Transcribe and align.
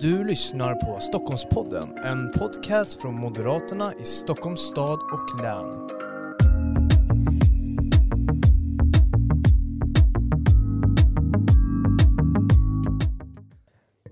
Du 0.00 0.24
lyssnar 0.24 0.74
på 0.74 1.00
Stockholmspodden, 1.00 1.98
en 2.04 2.30
podcast 2.30 3.02
från 3.02 3.14
Moderaterna 3.14 3.92
i 4.00 4.04
Stockholms 4.04 4.60
stad 4.60 4.98
och 5.12 5.42
län. 5.42 5.88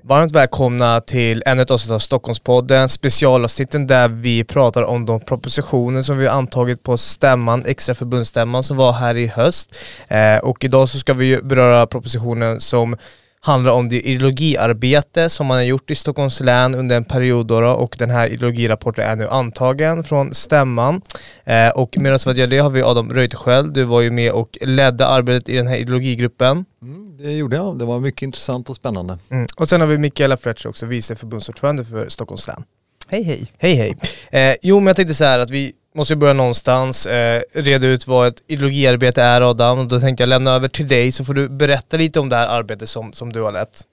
Varmt 0.02 0.32
välkomna 0.32 1.00
till 1.00 1.42
ännu 1.46 1.62
ett 1.62 1.70
avsnitt 1.70 1.92
av 1.92 1.98
Stockholmspodden, 1.98 2.88
specialavsnitten 2.88 3.86
där 3.86 4.08
vi 4.08 4.44
pratar 4.44 4.82
om 4.82 5.06
de 5.06 5.20
propositioner 5.20 6.02
som 6.02 6.18
vi 6.18 6.26
har 6.26 6.38
antagit 6.38 6.82
på 6.82 6.98
stämman, 6.98 7.64
extra 7.66 7.94
förbundsstämman 7.94 8.62
som 8.62 8.76
var 8.76 8.92
här 8.92 9.14
i 9.14 9.26
höst. 9.26 9.76
Eh, 10.08 10.38
och 10.38 10.64
idag 10.64 10.88
så 10.88 10.98
ska 10.98 11.14
vi 11.14 11.42
beröra 11.42 11.86
propositionen 11.86 12.60
som 12.60 12.96
handlar 13.46 13.72
om 13.72 13.88
det 13.88 14.00
ideologiarbete 14.00 15.28
som 15.28 15.46
man 15.46 15.56
har 15.56 15.64
gjort 15.64 15.90
i 15.90 15.94
Stockholms 15.94 16.40
län 16.40 16.74
under 16.74 16.96
en 16.96 17.04
period 17.04 17.46
då, 17.46 17.68
och 17.68 17.96
den 17.98 18.10
här 18.10 18.32
ideologirapporten 18.32 19.04
är 19.04 19.16
nu 19.16 19.28
antagen 19.28 20.04
från 20.04 20.34
stämman. 20.34 21.02
Eh, 21.44 21.68
och 21.68 21.98
medan 21.98 22.18
vi 22.26 22.32
gör 22.32 22.46
det 22.46 22.58
har 22.58 22.70
vi 22.70 22.82
Adam 22.82 23.10
Reuterskiöld, 23.10 23.74
du 23.74 23.84
var 23.84 24.00
ju 24.00 24.10
med 24.10 24.32
och 24.32 24.58
ledde 24.60 25.06
arbetet 25.06 25.48
i 25.48 25.56
den 25.56 25.66
här 25.66 25.76
ideologigruppen. 25.76 26.64
Mm, 26.82 27.16
det 27.18 27.32
gjorde 27.32 27.56
jag, 27.56 27.78
det 27.78 27.84
var 27.84 28.00
mycket 28.00 28.22
intressant 28.22 28.70
och 28.70 28.76
spännande. 28.76 29.18
Mm. 29.30 29.46
Och 29.56 29.68
sen 29.68 29.80
har 29.80 29.88
vi 29.88 29.98
Mikaela 29.98 30.36
Fletcher 30.36 30.68
också, 30.68 30.86
vice 30.86 31.16
förbundsordförande 31.16 31.84
för 31.84 32.08
Stockholms 32.08 32.46
län. 32.46 32.64
Hej 33.08 33.22
hej. 33.22 33.52
Hej 33.58 33.74
hej. 33.74 33.96
Eh, 34.30 34.56
jo 34.62 34.80
men 34.80 34.86
jag 34.86 34.96
tänkte 34.96 35.14
så 35.14 35.24
här 35.24 35.38
att 35.38 35.50
vi 35.50 35.72
måste 35.96 36.16
börja 36.16 36.32
någonstans, 36.32 37.06
eh, 37.06 37.42
reda 37.52 37.86
ut 37.86 38.06
vad 38.06 38.28
ett 38.28 38.42
ideologiarbete 38.46 39.22
är 39.22 39.40
Adam, 39.40 39.78
och 39.78 39.88
då 39.88 40.00
tänkte 40.00 40.22
jag 40.22 40.28
lämna 40.28 40.50
över 40.50 40.68
till 40.68 40.88
dig 40.88 41.12
så 41.12 41.24
får 41.24 41.34
du 41.34 41.48
berätta 41.48 41.96
lite 41.96 42.20
om 42.20 42.28
det 42.28 42.36
här 42.36 42.48
arbetet 42.48 42.88
som, 42.88 43.12
som 43.12 43.32
du 43.32 43.42
har 43.42 43.52
lett. 43.52 43.84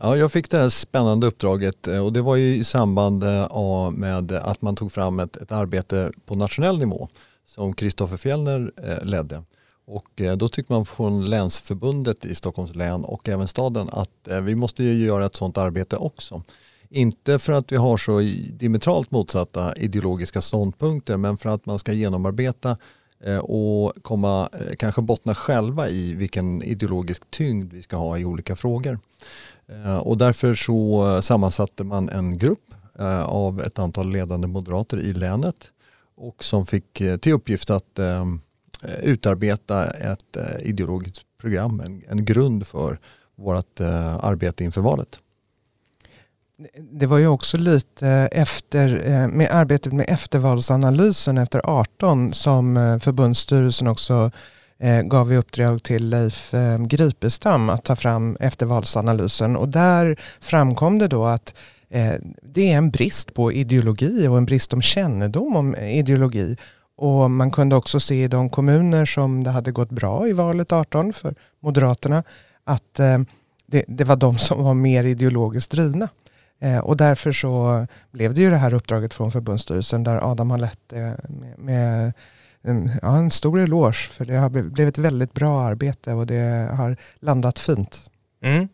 Ja, 0.00 0.16
jag 0.16 0.32
fick 0.32 0.50
det 0.50 0.58
här 0.58 0.68
spännande 0.68 1.26
uppdraget 1.26 1.86
eh, 1.86 2.04
och 2.04 2.12
det 2.12 2.22
var 2.22 2.36
ju 2.36 2.56
i 2.56 2.64
samband 2.64 3.24
eh, 3.24 3.90
med 3.90 4.32
att 4.32 4.62
man 4.62 4.76
tog 4.76 4.92
fram 4.92 5.20
ett, 5.20 5.36
ett 5.36 5.52
arbete 5.52 6.12
på 6.26 6.34
nationell 6.34 6.78
nivå 6.78 7.08
som 7.46 7.74
Kristoffer 7.74 8.16
Fjellner 8.16 8.72
eh, 8.84 9.04
ledde. 9.04 9.42
Och 9.86 10.20
då 10.36 10.48
tyckte 10.48 10.72
man 10.72 10.86
från 10.86 11.30
länsförbundet 11.30 12.24
i 12.24 12.34
Stockholms 12.34 12.74
län 12.74 13.04
och 13.04 13.28
även 13.28 13.48
staden 13.48 13.88
att 13.92 14.28
vi 14.42 14.54
måste 14.54 14.84
ju 14.84 15.04
göra 15.04 15.26
ett 15.26 15.36
sådant 15.36 15.58
arbete 15.58 15.96
också. 15.96 16.42
Inte 16.88 17.38
för 17.38 17.52
att 17.52 17.72
vi 17.72 17.76
har 17.76 17.96
så 17.96 18.20
diametralt 18.50 19.10
motsatta 19.10 19.76
ideologiska 19.76 20.40
ståndpunkter 20.40 21.16
men 21.16 21.38
för 21.38 21.48
att 21.48 21.66
man 21.66 21.78
ska 21.78 21.92
genomarbeta 21.92 22.76
eh, 23.24 23.38
och 23.38 23.92
komma, 24.02 24.48
eh, 24.52 24.76
kanske 24.76 25.02
bottna 25.02 25.34
själva 25.34 25.88
i 25.88 26.14
vilken 26.14 26.62
ideologisk 26.62 27.30
tyngd 27.30 27.72
vi 27.72 27.82
ska 27.82 27.96
ha 27.96 28.18
i 28.18 28.24
olika 28.24 28.56
frågor. 28.56 28.98
Eh, 29.66 29.98
och 29.98 30.18
därför 30.18 30.54
så 30.54 31.22
sammansatte 31.22 31.84
man 31.84 32.08
en 32.08 32.38
grupp 32.38 32.60
av 33.24 33.60
ett 33.60 33.78
antal 33.78 34.10
ledande 34.10 34.46
moderater 34.46 34.98
i 34.98 35.12
länet 35.12 35.70
och 36.16 36.44
som 36.44 36.66
fick 36.66 37.02
till 37.20 37.32
uppgift 37.32 37.70
att 37.70 37.98
utarbeta 39.02 39.86
ett 39.86 40.36
ideologiskt 40.62 41.24
program, 41.40 42.02
en 42.08 42.24
grund 42.24 42.66
för 42.66 42.98
vårt 43.36 43.80
arbete 43.80 44.64
inför 44.64 44.80
valet 44.80 45.18
det 46.78 47.06
var 47.06 47.18
ju 47.18 47.26
också 47.26 47.56
lite 47.56 48.08
eh, 48.08 48.40
efter, 48.40 49.02
eh, 49.06 49.28
med 49.28 49.48
arbetet 49.50 49.92
med 49.92 50.06
eftervalsanalysen 50.08 51.38
efter 51.38 51.60
18 51.64 52.32
som 52.32 52.76
eh, 52.76 52.98
förbundsstyrelsen 52.98 53.88
också 53.88 54.30
gav 55.04 55.32
i 55.32 55.36
uppdrag 55.36 55.82
till 55.82 56.08
Leif 56.08 56.54
Gripestam 56.78 57.70
att 57.70 57.84
ta 57.84 57.96
fram 57.96 58.36
eftervalsanalysen 58.40 59.56
och 59.56 59.68
där 59.68 60.20
framkom 60.40 60.98
det 60.98 61.08
då 61.08 61.24
att 61.24 61.54
det 62.42 62.72
är 62.72 62.76
en 62.76 62.90
brist 62.90 63.34
på 63.34 63.52
ideologi 63.52 64.28
och 64.28 64.38
en 64.38 64.46
brist 64.46 64.72
om 64.72 64.82
kännedom 64.82 65.56
om 65.56 65.76
ideologi. 65.76 66.56
Och 66.96 67.30
man 67.30 67.50
kunde 67.50 67.76
också 67.76 68.00
se 68.00 68.24
i 68.24 68.28
de 68.28 68.50
kommuner 68.50 69.04
som 69.04 69.44
det 69.44 69.50
hade 69.50 69.72
gått 69.72 69.90
bra 69.90 70.28
i 70.28 70.32
valet 70.32 70.72
18 70.72 71.12
för 71.12 71.34
Moderaterna 71.62 72.22
att 72.64 72.94
det, 73.66 73.84
det 73.88 74.04
var 74.04 74.16
de 74.16 74.38
som 74.38 74.64
var 74.64 74.74
mer 74.74 75.04
ideologiskt 75.04 75.70
drivna. 75.70 76.08
Eh, 76.64 76.78
och 76.78 76.96
därför 76.96 77.32
så 77.32 77.86
blev 78.10 78.34
det 78.34 78.40
ju 78.40 78.50
det 78.50 78.56
här 78.56 78.74
uppdraget 78.74 79.14
från 79.14 79.30
förbundsstyrelsen 79.30 80.04
där 80.04 80.30
Adam 80.30 80.50
har 80.50 80.58
lett 80.58 80.80
det 80.86 81.16
med, 81.28 81.58
med 81.58 82.12
en, 82.62 82.90
ja, 83.02 83.16
en 83.16 83.30
stor 83.30 83.60
eloge 83.60 84.08
för 84.10 84.24
det 84.24 84.36
har 84.36 84.50
blivit 84.50 84.98
ett 84.98 85.04
väldigt 85.04 85.32
bra 85.32 85.60
arbete 85.60 86.12
och 86.12 86.26
det 86.26 86.70
har 86.72 86.96
landat 87.20 87.58
fint. 87.58 88.10
Mm. 88.42 88.68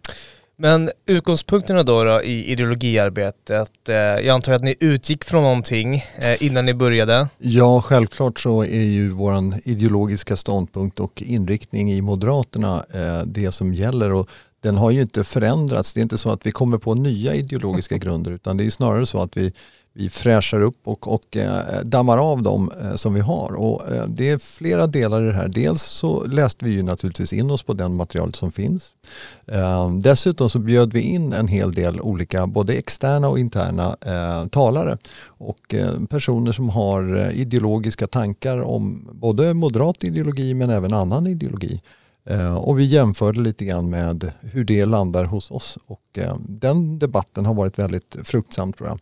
Men 0.56 0.90
utgångspunkterna 1.06 1.82
då, 1.82 2.04
då, 2.04 2.22
i 2.22 2.44
ideologiarbetet, 2.52 3.88
eh, 3.88 3.94
jag 3.94 4.28
antar 4.28 4.52
att 4.52 4.62
ni 4.62 4.76
utgick 4.80 5.24
från 5.24 5.42
någonting 5.42 5.94
eh, 5.94 6.42
innan 6.42 6.66
ni 6.66 6.74
började? 6.74 7.28
Ja, 7.38 7.82
självklart 7.82 8.40
så 8.40 8.64
är 8.64 8.84
ju 8.84 9.10
vår 9.10 9.54
ideologiska 9.64 10.36
ståndpunkt 10.36 11.00
och 11.00 11.22
inriktning 11.22 11.92
i 11.92 12.00
Moderaterna 12.00 12.84
det 13.24 13.52
som 13.52 13.74
gäller 13.74 14.12
och 14.12 14.28
den 14.60 14.76
har 14.76 14.90
ju 14.90 15.00
inte 15.00 15.24
förändrats. 15.24 15.94
Det 15.94 16.00
är 16.00 16.02
inte 16.02 16.18
så 16.18 16.30
att 16.30 16.46
vi 16.46 16.52
kommer 16.52 16.78
på 16.78 16.94
nya 16.94 17.34
ideologiska 17.34 17.96
grunder 17.98 18.30
utan 18.30 18.56
det 18.56 18.66
är 18.66 18.70
snarare 18.70 19.06
så 19.06 19.22
att 19.22 19.36
vi, 19.36 19.52
vi 19.92 20.10
fräschar 20.10 20.62
upp 20.62 20.78
och, 20.84 21.14
och 21.14 21.36
eh, 21.36 21.80
dammar 21.82 22.18
av 22.18 22.42
dem 22.42 22.70
eh, 22.82 22.94
som 22.94 23.14
vi 23.14 23.20
har. 23.20 23.52
Och, 23.52 23.90
eh, 23.92 24.06
det 24.06 24.30
är 24.30 24.38
flera 24.38 24.86
delar 24.86 25.22
i 25.22 25.26
det 25.26 25.32
här. 25.32 25.48
Dels 25.48 25.82
så 25.82 26.24
läste 26.24 26.64
vi 26.64 26.70
ju 26.70 26.82
naturligtvis 26.82 27.32
in 27.32 27.50
oss 27.50 27.62
på 27.62 27.72
den 27.72 27.94
material 27.94 28.34
som 28.34 28.52
finns. 28.52 28.94
Eh, 29.46 29.94
dessutom 29.94 30.50
så 30.50 30.58
bjöd 30.58 30.92
vi 30.92 31.00
in 31.00 31.32
en 31.32 31.48
hel 31.48 31.72
del 31.72 32.00
olika 32.00 32.46
både 32.46 32.72
externa 32.74 33.28
och 33.28 33.38
interna 33.38 33.96
eh, 34.06 34.46
talare 34.46 34.98
och 35.24 35.74
eh, 35.74 36.04
personer 36.10 36.52
som 36.52 36.68
har 36.68 37.30
ideologiska 37.30 38.06
tankar 38.06 38.62
om 38.62 39.08
både 39.12 39.54
moderat 39.54 40.04
ideologi 40.04 40.54
men 40.54 40.70
även 40.70 40.94
annan 40.94 41.26
ideologi. 41.26 41.80
Eh, 42.30 42.54
och 42.54 42.78
vi 42.78 42.84
jämförde 42.84 43.40
lite 43.40 43.64
grann 43.64 43.90
med 43.90 44.32
hur 44.40 44.64
det 44.64 44.86
landar 44.86 45.24
hos 45.24 45.50
oss 45.50 45.78
och 45.86 46.18
eh, 46.18 46.36
den 46.48 46.98
debatten 46.98 47.46
har 47.46 47.54
varit 47.54 47.78
väldigt 47.78 48.16
fruktsam 48.22 48.72
tror 48.72 48.88
jag. 48.88 48.98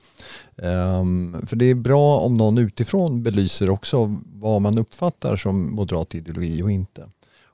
Ehm, 0.56 1.36
för 1.46 1.56
det 1.56 1.64
är 1.64 1.74
bra 1.74 2.18
om 2.18 2.36
någon 2.36 2.58
utifrån 2.58 3.22
belyser 3.22 3.70
också 3.70 4.16
vad 4.32 4.62
man 4.62 4.78
uppfattar 4.78 5.36
som 5.36 5.74
moderat 5.74 6.14
ideologi 6.14 6.62
och 6.62 6.70
inte. 6.70 7.08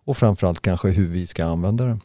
Och 0.04 0.16
framförallt 0.16 0.60
kanske 0.60 0.88
hur 0.88 1.08
vi 1.08 1.26
ska 1.26 1.44
använda 1.44 1.84
det. 1.84 1.98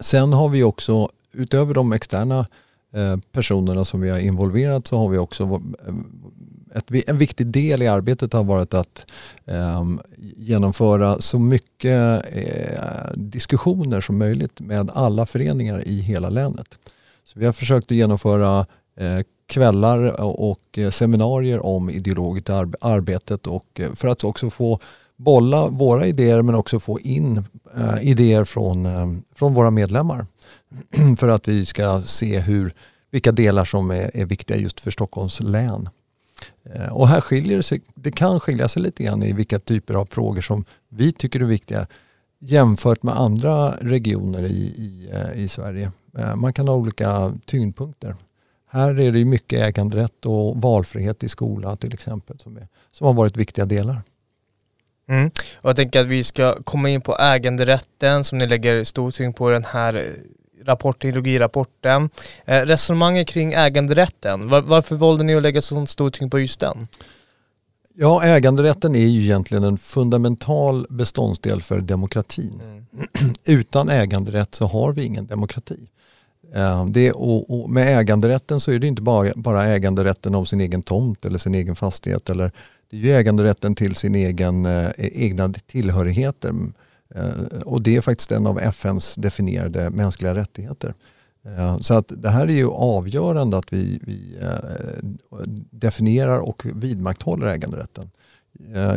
Sen 0.00 0.32
har 0.32 0.48
vi 0.48 0.62
också 0.62 1.08
utöver 1.32 1.74
de 1.74 1.92
externa 1.92 2.46
eh, 2.94 3.16
personerna 3.32 3.84
som 3.84 4.00
vi 4.00 4.10
har 4.10 4.18
involverat 4.18 4.86
så 4.86 4.96
har 4.96 5.08
vi 5.08 5.18
också 5.18 5.62
ett, 6.74 7.08
en 7.08 7.18
viktig 7.18 7.46
del 7.46 7.82
i 7.82 7.86
arbetet 7.86 8.32
har 8.32 8.44
varit 8.44 8.74
att 8.74 9.06
eh, 9.44 9.84
genomföra 10.36 11.20
så 11.20 11.38
mycket 11.38 12.22
eh, 12.36 13.12
diskussioner 13.14 14.00
som 14.00 14.18
möjligt 14.18 14.60
med 14.60 14.90
alla 14.94 15.26
föreningar 15.26 15.88
i 15.88 16.00
hela 16.00 16.30
länet. 16.30 16.78
Så 17.24 17.38
vi 17.38 17.46
har 17.46 17.52
försökt 17.52 17.86
att 17.86 17.96
genomföra 17.96 18.66
eh, 18.96 19.20
kvällar 19.46 20.20
och 20.20 20.78
eh, 20.78 20.90
seminarier 20.90 21.66
om 21.66 21.90
ideologiskt 21.90 22.50
arbetet 22.80 23.46
och 23.46 23.80
eh, 23.80 23.92
för 23.94 24.08
att 24.08 24.24
också 24.24 24.50
få 24.50 24.80
bolla 25.16 25.68
våra 25.68 26.06
idéer 26.06 26.42
men 26.42 26.54
också 26.54 26.80
få 26.80 27.00
in 27.00 27.44
eh, 27.78 28.08
idéer 28.08 28.44
från, 28.44 28.88
från 29.34 29.54
våra 29.54 29.70
medlemmar. 29.70 30.26
för 31.18 31.28
att 31.28 31.48
vi 31.48 31.66
ska 31.66 32.02
se 32.02 32.40
hur, 32.40 32.72
vilka 33.10 33.32
delar 33.32 33.64
som 33.64 33.90
är, 33.90 34.16
är 34.16 34.26
viktiga 34.26 34.56
just 34.56 34.80
för 34.80 34.90
Stockholms 34.90 35.40
län. 35.40 35.88
Eh, 36.64 36.92
och 36.92 37.08
här 37.08 37.20
skiljer 37.20 37.56
det 37.56 37.62
sig, 37.62 37.80
det 37.94 38.12
kan 38.12 38.40
skilja 38.40 38.68
sig 38.68 38.82
lite 38.82 39.04
grann 39.04 39.22
i 39.22 39.32
vilka 39.32 39.58
typer 39.58 39.94
av 39.94 40.06
frågor 40.06 40.40
som 40.40 40.64
vi 40.88 41.12
tycker 41.12 41.40
är 41.40 41.44
viktiga 41.44 41.86
jämfört 42.38 43.02
med 43.02 43.16
andra 43.16 43.70
regioner 43.70 44.44
i, 44.44 44.62
i, 44.62 45.10
eh, 45.12 45.42
i 45.42 45.48
Sverige. 45.48 45.92
Eh, 46.18 46.36
man 46.36 46.52
kan 46.52 46.68
ha 46.68 46.74
olika 46.74 47.32
tyngdpunkter. 47.44 48.16
Här 48.70 49.00
är 49.00 49.12
det 49.12 49.24
mycket 49.24 49.60
äganderätt 49.60 50.26
och 50.26 50.56
valfrihet 50.60 51.24
i 51.24 51.28
skola 51.28 51.76
till 51.76 51.94
exempel 51.94 52.38
som, 52.38 52.56
är, 52.56 52.68
som 52.90 53.06
har 53.06 53.14
varit 53.14 53.36
viktiga 53.36 53.64
delar. 53.64 54.02
Mm. 55.08 55.30
Och 55.60 55.68
jag 55.68 55.76
tänker 55.76 56.00
att 56.00 56.06
vi 56.06 56.24
ska 56.24 56.62
komma 56.62 56.88
in 56.88 57.00
på 57.00 57.16
äganderätten 57.18 58.24
som 58.24 58.38
ni 58.38 58.46
lägger 58.46 58.84
stor 58.84 59.10
tyngd 59.10 59.36
på 59.36 59.50
den 59.50 59.64
här 59.64 60.16
rapport, 60.64 61.04
ideologirapporten. 61.04 62.10
Eh, 62.44 62.60
resonemanget 62.60 63.28
kring 63.28 63.52
äganderätten, 63.52 64.48
var, 64.48 64.62
varför 64.62 64.96
valde 64.96 65.24
ni 65.24 65.34
att 65.34 65.42
lägga 65.42 65.60
så 65.60 65.86
stor 65.86 66.10
tyngd 66.10 66.30
på 66.30 66.40
just 66.40 66.60
den? 66.60 66.88
Ja, 67.94 68.22
äganderätten 68.24 68.96
är 68.96 69.06
ju 69.06 69.22
egentligen 69.22 69.64
en 69.64 69.78
fundamental 69.78 70.86
beståndsdel 70.90 71.62
för 71.62 71.80
demokratin. 71.80 72.60
Mm. 72.64 72.86
Utan 73.44 73.88
äganderätt 73.88 74.54
så 74.54 74.66
har 74.66 74.92
vi 74.92 75.04
ingen 75.04 75.26
demokrati. 75.26 75.78
Eh, 76.54 76.86
det, 76.86 77.12
och, 77.12 77.60
och, 77.60 77.70
med 77.70 77.98
äganderätten 77.98 78.60
så 78.60 78.72
är 78.72 78.78
det 78.78 78.86
inte 78.86 79.02
bara, 79.02 79.32
bara 79.36 79.66
äganderätten 79.66 80.34
om 80.34 80.46
sin 80.46 80.60
egen 80.60 80.82
tomt 80.82 81.24
eller 81.24 81.38
sin 81.38 81.54
egen 81.54 81.76
fastighet. 81.76 82.30
Eller, 82.30 82.52
det 82.90 82.96
är 82.96 83.00
ju 83.00 83.12
äganderätten 83.12 83.74
till 83.74 83.94
sin 83.94 84.14
egen 84.14 84.66
eh, 84.66 84.90
egna 84.96 85.52
tillhörigheter. 85.66 86.54
Eh, 87.14 87.60
och 87.64 87.82
det 87.82 87.96
är 87.96 88.00
faktiskt 88.00 88.32
en 88.32 88.46
av 88.46 88.58
FNs 88.58 89.14
definierade 89.14 89.90
mänskliga 89.90 90.34
rättigheter. 90.34 90.94
Eh, 91.44 91.78
så 91.78 91.94
att 91.94 92.12
det 92.16 92.28
här 92.30 92.46
är 92.46 92.52
ju 92.52 92.70
avgörande 92.70 93.58
att 93.58 93.72
vi, 93.72 94.00
vi 94.02 94.38
eh, 94.42 95.38
definierar 95.70 96.38
och 96.38 96.62
vidmakthåller 96.74 97.46
äganderätten. 97.46 98.10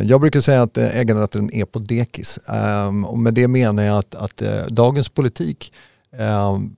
Jag 0.02 0.20
brukar 0.20 0.40
säga 0.40 0.62
att 0.62 0.78
äganderätten 0.78 1.54
är 1.54 1.64
på 1.64 1.78
dekis. 1.78 2.38
Ehm, 2.48 3.04
och 3.04 3.18
med 3.18 3.34
det 3.34 3.48
menar 3.48 3.82
jag 3.82 3.98
att, 3.98 4.14
att 4.14 4.42
dagens 4.68 5.08
politik 5.08 5.72
ehm, 6.16 6.76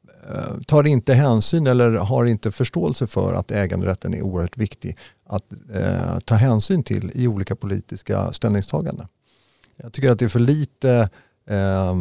tar 0.67 0.87
inte 0.87 1.15
hänsyn 1.15 1.67
eller 1.67 1.93
har 1.93 2.25
inte 2.25 2.53
förståelse 2.53 3.07
för 3.07 3.33
att 3.33 3.51
äganderätten 3.51 4.15
är 4.15 4.23
oerhört 4.23 4.57
viktig 4.57 4.97
att 5.27 5.45
ta 6.25 6.35
hänsyn 6.35 6.83
till 6.83 7.11
i 7.15 7.29
olika 7.29 7.57
politiska 7.57 8.33
ställningstaganden. 8.33 9.07
Jag 9.77 9.93
tycker 9.93 10.11
att 10.11 10.19
det 10.19 10.25
är 10.25 10.29
för 10.29 10.41
lite 10.41 11.11
eh, 11.47 11.97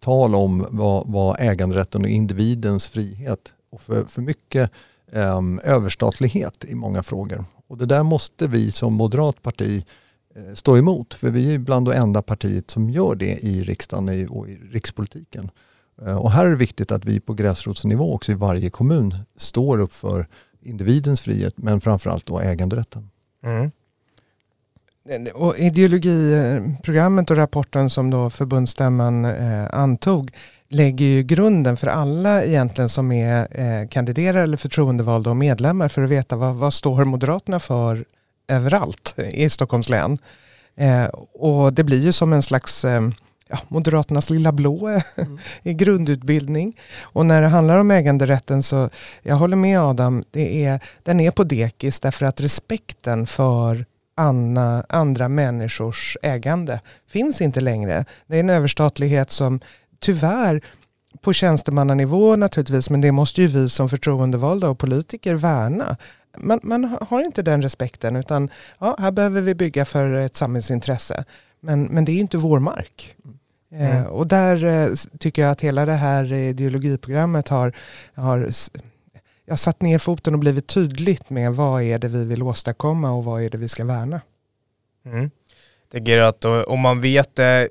tal 0.00 0.34
om 0.34 0.66
vad, 0.70 1.06
vad 1.06 1.36
äganderätten 1.40 2.02
och 2.02 2.08
individens 2.08 2.88
frihet 2.88 3.52
och 3.70 3.80
för, 3.80 4.04
för 4.04 4.22
mycket 4.22 4.70
eh, 5.12 5.40
överstatlighet 5.64 6.64
i 6.64 6.74
många 6.74 7.02
frågor. 7.02 7.44
Och 7.66 7.78
det 7.78 7.86
där 7.86 8.02
måste 8.02 8.48
vi 8.48 8.72
som 8.72 8.94
moderat 8.94 9.42
parti 9.42 9.84
eh, 10.36 10.54
stå 10.54 10.76
emot 10.76 11.14
för 11.14 11.30
vi 11.30 11.54
är 11.54 11.58
bland 11.58 11.86
de 11.86 11.92
enda 11.92 12.22
partiet 12.22 12.70
som 12.70 12.90
gör 12.90 13.14
det 13.14 13.44
i 13.44 13.62
riksdagen 13.62 14.28
och 14.28 14.48
i 14.48 14.54
rikspolitiken. 14.54 15.50
Eh, 16.06 16.16
och 16.16 16.30
här 16.30 16.46
är 16.46 16.50
det 16.50 16.56
viktigt 16.56 16.92
att 16.92 17.04
vi 17.04 17.20
på 17.20 17.34
gräsrotsnivå 17.34 18.14
också 18.14 18.32
i 18.32 18.34
varje 18.34 18.70
kommun 18.70 19.14
står 19.36 19.80
upp 19.80 19.92
för 19.92 20.26
individens 20.60 21.20
frihet 21.20 21.54
men 21.56 21.80
framförallt 21.80 22.26
då 22.26 22.40
äganderätten. 22.40 23.10
Mm. 23.44 23.70
Och 25.34 25.58
ideologiprogrammet 25.58 27.30
och 27.30 27.36
rapporten 27.36 27.90
som 27.90 28.10
då 28.10 28.30
förbundsstämman 28.30 29.24
eh, 29.24 29.66
antog 29.72 30.30
lägger 30.68 31.06
ju 31.06 31.22
grunden 31.22 31.76
för 31.76 31.86
alla 31.86 32.44
egentligen 32.44 32.88
som 32.88 33.12
är 33.12 33.46
eh, 33.50 33.88
kandidater 33.88 34.34
eller 34.34 34.56
förtroendevalda 34.56 35.30
och 35.30 35.36
medlemmar 35.36 35.88
för 35.88 36.02
att 36.02 36.10
veta 36.10 36.36
vad, 36.36 36.54
vad 36.54 36.74
står 36.74 37.04
Moderaterna 37.04 37.60
för 37.60 38.04
överallt 38.48 39.14
i 39.18 39.50
Stockholms 39.50 39.88
län. 39.88 40.18
Eh, 40.76 41.04
och 41.32 41.72
det 41.72 41.84
blir 41.84 42.02
ju 42.02 42.12
som 42.12 42.32
en 42.32 42.42
slags 42.42 42.84
eh, 42.84 43.02
ja, 43.48 43.58
Moderaternas 43.68 44.30
lilla 44.30 44.52
blå 44.52 44.88
mm. 44.88 45.38
i 45.62 45.74
grundutbildning. 45.74 46.76
Och 47.02 47.26
när 47.26 47.42
det 47.42 47.48
handlar 47.48 47.78
om 47.78 47.90
äganderätten 47.90 48.62
så, 48.62 48.90
jag 49.22 49.36
håller 49.36 49.56
med 49.56 49.80
Adam, 49.80 50.24
det 50.30 50.64
är, 50.64 50.80
den 51.02 51.20
är 51.20 51.30
på 51.30 51.44
dekis 51.44 52.00
därför 52.00 52.26
att 52.26 52.40
respekten 52.40 53.26
för 53.26 53.84
Anna, 54.14 54.84
andra 54.88 55.28
människors 55.28 56.16
ägande 56.22 56.80
finns 57.08 57.40
inte 57.40 57.60
längre. 57.60 58.04
Det 58.26 58.36
är 58.36 58.40
en 58.40 58.50
överstatlighet 58.50 59.30
som 59.30 59.60
tyvärr 60.00 60.62
på 61.20 61.32
tjänstemannanivå 61.32 62.36
naturligtvis, 62.36 62.90
men 62.90 63.00
det 63.00 63.12
måste 63.12 63.42
ju 63.42 63.48
vi 63.48 63.68
som 63.68 63.88
förtroendevalda 63.88 64.68
och 64.68 64.78
politiker 64.78 65.34
värna. 65.34 65.96
Man, 66.38 66.60
man 66.62 66.96
har 67.00 67.20
inte 67.20 67.42
den 67.42 67.62
respekten 67.62 68.16
utan 68.16 68.50
ja, 68.78 68.96
här 68.98 69.12
behöver 69.12 69.40
vi 69.40 69.54
bygga 69.54 69.84
för 69.84 70.12
ett 70.12 70.36
samhällsintresse. 70.36 71.24
Men, 71.60 71.84
men 71.84 72.04
det 72.04 72.12
är 72.12 72.20
inte 72.20 72.36
vår 72.36 72.58
mark. 72.58 73.16
Mm. 73.72 73.96
Eh, 73.96 74.04
och 74.04 74.26
där 74.26 74.64
eh, 74.64 74.88
tycker 75.18 75.42
jag 75.42 75.50
att 75.50 75.60
hela 75.60 75.86
det 75.86 75.92
här 75.92 76.32
ideologiprogrammet 76.32 77.48
har, 77.48 77.72
har 78.14 78.48
jag 79.52 79.58
satt 79.58 79.82
ner 79.82 79.98
foten 79.98 80.34
och 80.34 80.40
blivit 80.40 80.66
tydligt 80.66 81.30
med 81.30 81.54
vad 81.54 81.82
är 81.82 81.98
det 81.98 82.08
vi 82.08 82.24
vill 82.24 82.42
åstadkomma 82.42 83.10
och 83.10 83.24
vad 83.24 83.42
är 83.42 83.50
det 83.50 83.58
vi 83.58 83.68
ska 83.68 83.84
värna. 83.84 84.20
Mm. 85.06 85.30
Det 85.90 86.12
är 86.12 86.22
att 86.22 86.44
eh, 86.44 86.60
om 86.60 86.80
man 86.80 87.00
vet 87.00 87.38
eh, 87.38 87.62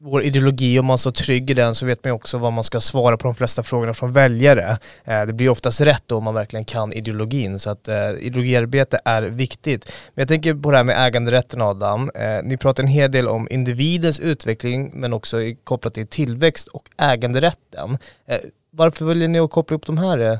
vår 0.00 0.22
ideologi, 0.22 0.78
om 0.78 0.86
man 0.86 0.98
så 0.98 1.12
trygg 1.12 1.50
i 1.50 1.54
den 1.54 1.74
så 1.74 1.86
vet 1.86 2.04
man 2.04 2.12
också 2.12 2.38
vad 2.38 2.52
man 2.52 2.64
ska 2.64 2.80
svara 2.80 3.16
på 3.16 3.24
de 3.24 3.34
flesta 3.34 3.62
frågorna 3.62 3.94
från 3.94 4.12
väljare. 4.12 4.78
Eh, 5.04 5.22
det 5.22 5.32
blir 5.32 5.48
oftast 5.48 5.80
rätt 5.80 6.02
då 6.06 6.16
om 6.16 6.24
man 6.24 6.34
verkligen 6.34 6.64
kan 6.64 6.92
ideologin 6.92 7.58
så 7.58 7.70
att 7.70 7.88
eh, 7.88 8.10
ideologiarbete 8.20 8.98
är 9.04 9.22
viktigt. 9.22 9.92
Men 10.14 10.22
jag 10.22 10.28
tänker 10.28 10.54
på 10.54 10.70
det 10.70 10.76
här 10.76 10.84
med 10.84 11.06
äganderätten 11.06 11.62
Adam. 11.62 12.10
Eh, 12.14 12.42
ni 12.44 12.56
pratar 12.56 12.82
en 12.82 12.88
hel 12.88 13.10
del 13.10 13.28
om 13.28 13.48
individens 13.50 14.20
utveckling 14.20 14.90
men 14.94 15.12
också 15.12 15.36
kopplat 15.64 15.94
till 15.94 16.06
tillväxt 16.06 16.68
och 16.68 16.88
äganderätten. 16.98 17.98
Eh, 18.26 18.38
varför 18.70 19.04
väljer 19.04 19.28
ni 19.28 19.38
att 19.38 19.50
koppla 19.50 19.76
upp 19.76 19.86
de 19.86 19.98
här? 19.98 20.38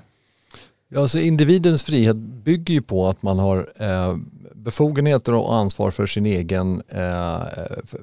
Alltså 0.97 1.19
individens 1.19 1.83
frihet 1.83 2.17
bygger 2.17 2.75
ju 2.75 2.83
på 2.83 3.09
att 3.09 3.23
man 3.23 3.39
har 3.39 3.69
eh, 3.77 4.17
befogenheter 4.55 5.35
och 5.35 5.55
ansvar 5.55 5.91
för 5.91 6.06
sin 6.06 6.27
egen, 6.27 6.83
eh, 6.89 7.43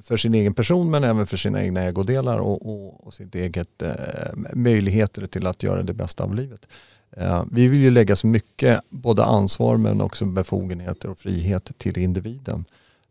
för 0.02 0.18
sin 0.18 0.34
egen 0.34 0.54
person 0.54 0.92
men 0.92 1.04
även 1.04 1.28
för 1.28 1.38
sina 1.38 1.64
egna 1.64 1.82
ägodelar 1.82 2.38
och, 2.38 2.70
och, 2.70 3.08
och 3.08 3.14
sitt 3.14 3.36
eget 3.36 3.82
eh, 3.82 3.92
möjligheter 4.54 5.28
till 5.28 5.48
att 5.48 5.64
göra 5.64 5.84
det 5.84 5.94
bästa 5.94 6.24
av 6.24 6.36
livet. 6.36 6.68
Eh, 7.18 7.44
vi 7.52 7.68
vill 7.68 7.82
ju 7.82 7.90
lägga 7.90 8.16
så 8.16 8.28
mycket 8.28 8.82
både 8.90 9.26
ansvar 9.26 9.78
men 9.78 10.02
också 10.02 10.26
befogenheter 10.26 11.10
och 11.10 11.18
frihet 11.18 11.72
till 11.78 11.98
individen. 11.98 12.66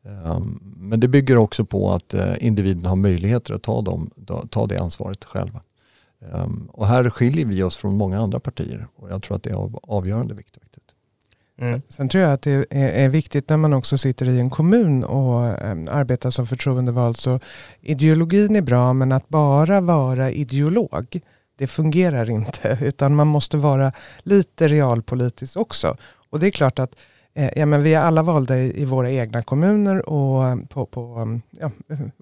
Eh, 0.05 0.41
men 0.77 1.01
det 1.01 1.09
bygger 1.09 1.37
också 1.37 1.65
på 1.65 1.93
att 1.93 2.15
eh, 2.15 2.47
individen 2.47 2.85
har 2.85 2.97
möjligheter 2.97 3.55
att 3.55 3.63
ta, 3.63 3.83
dem, 3.83 4.11
ta 4.51 4.67
det 4.67 4.79
ansvaret 4.79 5.25
själva. 5.25 5.61
Och 6.69 6.87
här 6.87 7.11
skiljer 7.11 7.47
vi 7.47 7.63
oss 7.63 7.77
från 7.77 7.97
många 7.97 8.21
andra 8.21 8.41
partier 8.41 8.89
och 8.97 9.11
jag 9.11 9.23
tror 9.23 9.37
att 9.37 9.43
det 9.43 9.51
är 9.51 9.55
av 9.55 9.81
avgörande 9.83 10.35
vikt. 10.35 10.59
Mm. 11.61 11.83
Sen 11.89 12.09
tror 12.09 12.25
jag 12.25 12.33
att 12.33 12.43
det 12.43 12.67
är, 12.71 13.09
viktigt 13.09 13.49
när 13.49 13.57
man 13.57 13.73
också 13.73 13.99
sitter 13.99 14.29
i 14.29 14.41
en 14.41 14.51
kommun 14.51 15.05
och 15.05 15.47
äm, 15.47 15.89
arbetar 15.91 16.31
som 16.31 16.47
förtroendevald. 16.47 17.17
Så 17.17 17.41
ideologin 17.81 18.57
är 18.57 18.63
bra 18.63 18.93
men 18.93 19.13
att 19.13 19.29
bara 19.29 19.81
vara 19.81 20.31
ideolog 20.31 21.21
det 21.59 21.67
fungerar 21.67 22.31
inte. 22.31 22.79
Utan 22.83 23.15
man 23.15 23.27
måste 23.27 23.57
vara 23.57 23.93
lite 24.23 24.69
realpolitisk 24.69 25.57
också. 25.57 25.97
Och 26.31 26.39
det 26.39 26.47
är 26.47 26.51
klart 26.51 26.79
att 26.79 26.97
ja, 27.57 27.67
men 27.67 27.83
vi 27.83 27.95
är 27.95 28.01
alla 28.01 28.23
valda 28.23 28.59
i, 28.59 28.85
våra 28.85 29.11
egna 29.11 29.43
kommuner 29.43 30.09
och 30.09 30.69
på, 30.69 30.87
på 30.87 31.41
ja, 31.51 31.71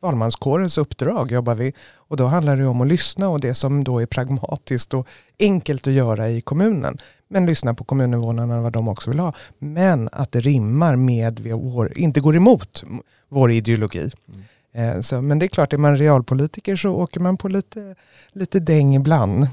valmanskårens 0.03 0.79
uppdrag 0.79 1.33
jobbar 1.33 1.55
vi. 1.55 1.73
Och 1.95 2.17
då 2.17 2.27
handlar 2.27 2.57
det 2.57 2.67
om 2.67 2.81
att 2.81 2.89
lyssna 2.89 3.29
och 3.29 3.41
det 3.41 3.55
som 3.55 3.85
då 3.85 4.03
är 4.03 4.07
pragmatiskt 4.07 4.95
och 4.95 5.09
enkelt 5.39 5.87
att 5.87 5.93
göra 5.93 6.29
i 6.29 6.41
kommunen 6.41 6.99
men 7.29 7.47
lyssna 7.47 7.75
på 7.75 7.85
kommuninvånarna 7.85 8.63
vad 8.63 8.73
de 8.73 8.89
också 8.89 9.11
vill 9.11 9.19
ha. 9.19 9.33
Men 9.59 10.09
att 10.13 10.33
det 10.33 10.41
rimmar 10.41 10.97
med, 10.97 11.41
vår, 11.41 11.99
inte 11.99 12.21
går 12.21 12.37
emot 12.37 12.85
vår 13.29 13.53
ideologi. 13.53 14.11
Mm. 14.29 14.97
Eh, 14.97 15.01
så, 15.01 15.23
men 15.23 15.39
det 15.39 15.47
är 15.47 15.49
klart, 15.49 15.73
är 15.73 15.79
man 15.79 15.97
realpolitiker 15.97 16.77
så 16.77 16.91
åker 16.91 17.21
man 17.21 17.37
på 17.37 17.49
lite, 17.49 17.95
lite 18.33 18.61
däng 18.61 18.95
ibland 18.95 19.49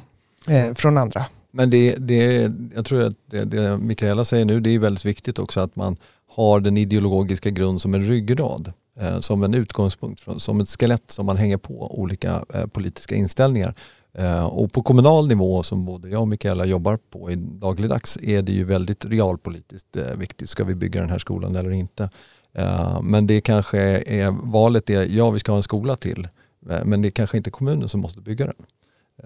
eh, 0.48 0.74
från 0.74 0.98
andra. 0.98 1.26
Men 1.54 1.70
det, 1.70 1.96
det, 1.96 2.52
jag 2.76 2.86
tror 2.86 3.02
att 3.02 3.16
det, 3.26 3.46
det 3.46 3.78
Mikaela 3.78 4.26
säger 4.26 4.46
nu, 4.46 4.60
det 4.60 4.70
är 4.70 4.80
väldigt 4.80 5.06
viktigt 5.06 5.40
också 5.40 5.60
att 5.60 5.76
man 5.76 5.98
har 6.28 6.60
den 6.60 6.78
ideologiska 6.78 7.50
grund 7.50 7.82
som 7.82 7.94
en 7.94 8.06
ryggrad. 8.06 8.74
Eh, 9.00 9.20
som 9.20 9.44
en 9.44 9.54
utgångspunkt, 9.54 10.24
som 10.38 10.60
ett 10.60 10.70
skelett 10.70 11.12
som 11.12 11.26
man 11.26 11.38
hänger 11.38 11.58
på 11.58 12.00
olika 12.00 12.46
eh, 12.54 12.66
politiska 12.68 13.16
inställningar. 13.16 13.76
Eh, 14.14 14.46
och 14.46 14.72
på 14.72 14.84
kommunal 14.84 15.28
nivå 15.28 15.64
som 15.64 15.86
både 15.86 16.10
jag 16.10 16.22
och 16.22 16.28
Mikaela 16.28 16.66
jobbar 16.66 17.00
på 17.10 17.32
i 17.32 17.36
dagligdags 17.36 18.18
är 18.18 18.42
det 18.42 18.52
ju 18.52 18.64
väldigt 18.64 19.06
realpolitiskt 19.06 19.96
eh, 19.96 20.18
viktigt. 20.18 20.50
Ska 20.50 20.64
vi 20.64 20.76
bygga 20.76 21.02
den 21.02 21.10
här 21.10 21.20
skolan 21.20 21.56
eller 21.56 21.72
inte? 21.72 22.10
Eh, 22.54 23.02
men 23.02 23.28
det 23.28 23.42
kanske 23.42 23.80
är, 24.02 24.32
valet 24.44 24.90
är, 24.90 25.08
ja 25.10 25.32
vi 25.32 25.40
ska 25.40 25.52
ha 25.52 25.58
en 25.58 25.64
skola 25.64 25.96
till. 25.96 26.28
Eh, 26.70 26.86
men 26.86 27.02
det 27.02 27.08
är 27.08 27.12
kanske 27.12 27.38
inte 27.38 27.52
kommunen 27.52 27.90
som 27.90 28.02
måste 28.02 28.22
bygga 28.22 28.46
den. 28.46 28.66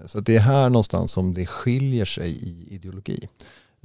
Så 0.06 0.20
det 0.20 0.36
är 0.36 0.40
här 0.40 0.70
någonstans 0.70 1.12
som 1.12 1.32
det 1.32 1.46
skiljer 1.46 2.04
sig 2.04 2.30
i 2.30 2.74
ideologi. 2.74 3.28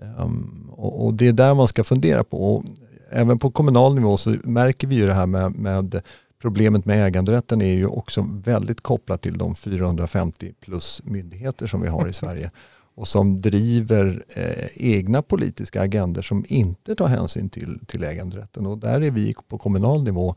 Ehm, 0.01 0.69
och 0.69 1.13
det 1.13 1.27
är 1.27 1.33
där 1.33 1.53
man 1.53 1.67
ska 1.67 1.83
fundera 1.83 2.23
på. 2.23 2.55
Och 2.55 2.63
även 3.11 3.39
på 3.39 3.51
kommunal 3.51 3.95
nivå 3.95 4.17
så 4.17 4.35
märker 4.43 4.87
vi 4.87 4.95
ju 4.95 5.05
det 5.05 5.13
här 5.13 5.27
med, 5.27 5.55
med 5.55 6.01
Problemet 6.43 6.85
med 6.85 7.07
äganderätten 7.07 7.61
är 7.61 7.73
ju 7.73 7.85
också 7.85 8.27
väldigt 8.29 8.81
kopplat 8.81 9.21
till 9.21 9.37
de 9.37 9.55
450 9.55 10.53
plus 10.59 11.01
myndigheter 11.03 11.67
som 11.67 11.81
vi 11.81 11.87
har 11.87 12.07
i 12.09 12.13
Sverige 12.23 12.51
och 12.95 13.07
som 13.07 13.41
driver 13.41 14.23
eh, 14.35 14.67
egna 14.75 15.21
politiska 15.21 15.81
agender 15.81 16.21
som 16.21 16.45
inte 16.47 16.95
tar 16.95 17.07
hänsyn 17.07 17.49
till, 17.49 17.79
till 17.85 18.03
äganderätten. 18.03 18.65
Och 18.65 18.77
där 18.77 19.01
är 19.01 19.11
vi 19.11 19.35
på 19.47 19.57
kommunal 19.57 20.03
nivå 20.03 20.35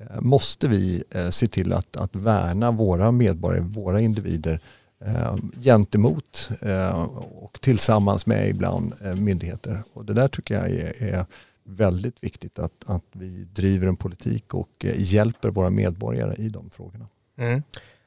eh, 0.00 0.20
måste 0.20 0.68
vi 0.68 1.04
eh, 1.10 1.28
se 1.28 1.46
till 1.46 1.72
att, 1.72 1.96
att 1.96 2.16
värna 2.16 2.70
våra 2.70 3.12
medborgare, 3.12 3.64
våra 3.64 4.00
individer 4.00 4.60
eh, 5.04 5.36
gentemot 5.60 6.50
eh, 6.62 7.02
och 7.42 7.60
tillsammans 7.60 8.26
med 8.26 8.48
ibland 8.48 8.94
eh, 9.04 9.14
myndigheter. 9.14 9.82
Och 9.92 10.04
det 10.04 10.12
där 10.12 10.28
tycker 10.28 10.54
jag 10.54 10.70
är, 10.70 11.14
är 11.14 11.24
väldigt 11.64 12.24
viktigt 12.24 12.58
att, 12.58 12.72
att 12.86 13.04
vi 13.12 13.46
driver 13.52 13.86
en 13.86 13.96
politik 13.96 14.54
och 14.54 14.70
eh, 14.84 14.92
hjälper 14.96 15.50
våra 15.50 15.70
medborgare 15.70 16.34
i 16.38 16.48
de 16.48 16.70
frågorna. 16.70 17.06
Mm. 17.38 17.62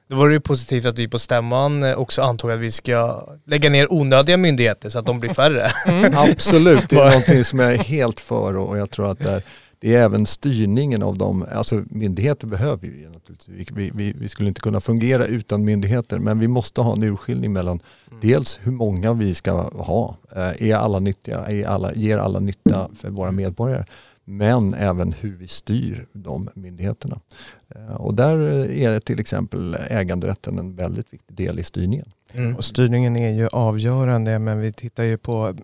Då 0.08 0.15
var 0.15 0.27
det 0.27 0.34
ju 0.34 0.39
positivt 0.39 0.86
att 0.86 1.00
vi 1.00 1.08
på 1.08 1.19
stämman 1.19 1.84
eh, 1.84 2.00
också 2.00 2.22
antog 2.22 2.51
att 2.51 2.60
vi 2.60 2.72
ska 2.72 3.27
lägga 3.46 3.69
ner 3.69 3.93
onödiga 3.93 4.38
myndigheter 4.38 4.89
så 4.89 5.00
att 5.00 5.05
de 5.05 5.19
blir 5.19 5.34
färre. 5.34 5.72
Mm. 5.86 6.13
Absolut, 6.15 6.89
det 6.89 6.96
är 6.96 7.05
någonting 7.10 7.43
som 7.43 7.60
jag 7.60 7.74
är 7.74 7.77
helt 7.77 8.19
för 8.19 8.58
och 8.58 8.77
jag 8.77 8.89
tror 8.89 9.12
att 9.12 9.19
där, 9.19 9.43
det 9.79 9.95
är 9.95 10.03
även 10.03 10.25
styrningen 10.25 11.03
av 11.03 11.17
dem, 11.17 11.45
alltså 11.51 11.83
myndigheter 11.89 12.48
behöver 12.48 12.88
vi 12.88 13.07
naturligtvis. 13.13 13.71
Vi, 13.71 13.91
vi, 13.95 14.13
vi, 14.19 14.29
skulle 14.29 14.50
inte 14.50 14.62
kunna 14.62 14.79
fungera 14.79 15.25
utan 15.25 15.65
myndigheter 15.65 16.19
men 16.19 16.39
vi 16.39 16.48
måste 16.48 16.81
ha 16.81 16.93
en 16.93 17.03
urskiljning 17.03 17.53
mellan 17.53 17.79
mm. 18.07 18.19
dels 18.21 18.59
hur 18.63 18.71
många 18.71 19.13
vi 19.13 19.36
ska 19.36 19.51
ha, 19.62 20.17
eh, 20.36 20.69
är 20.69 20.75
alla 20.75 21.00
nyttiga, 21.00 21.38
är 21.39 21.67
alla, 21.67 21.93
ger 21.93 22.17
alla 22.17 22.39
nytta 22.39 22.89
för 22.95 23.09
våra 23.09 23.31
medborgare 23.31 23.86
men 24.25 24.74
även 24.74 25.12
hur 25.12 25.36
vi 25.36 25.48
styr 25.48 26.05
de 26.13 26.50
myndigheterna. 26.53 27.19
Eh, 27.75 27.95
och 27.95 28.13
där 28.13 28.38
är 28.71 29.00
till 29.00 29.19
exempel 29.19 29.77
äganderätten 29.89 30.59
en 30.59 30.75
väldigt 30.75 31.13
viktig 31.13 31.36
del 31.36 31.59
i 31.59 31.63
styrningen. 31.63 32.12
Mm. 32.33 32.55
Och 32.55 32.65
styrningen 32.65 33.15
är 33.15 33.31
ju 33.31 33.48
avgörande 33.48 34.39
men 34.39 34.59
vi 34.59 34.74
tittar 34.74 35.03
ju 35.03 35.17
på 35.17 35.55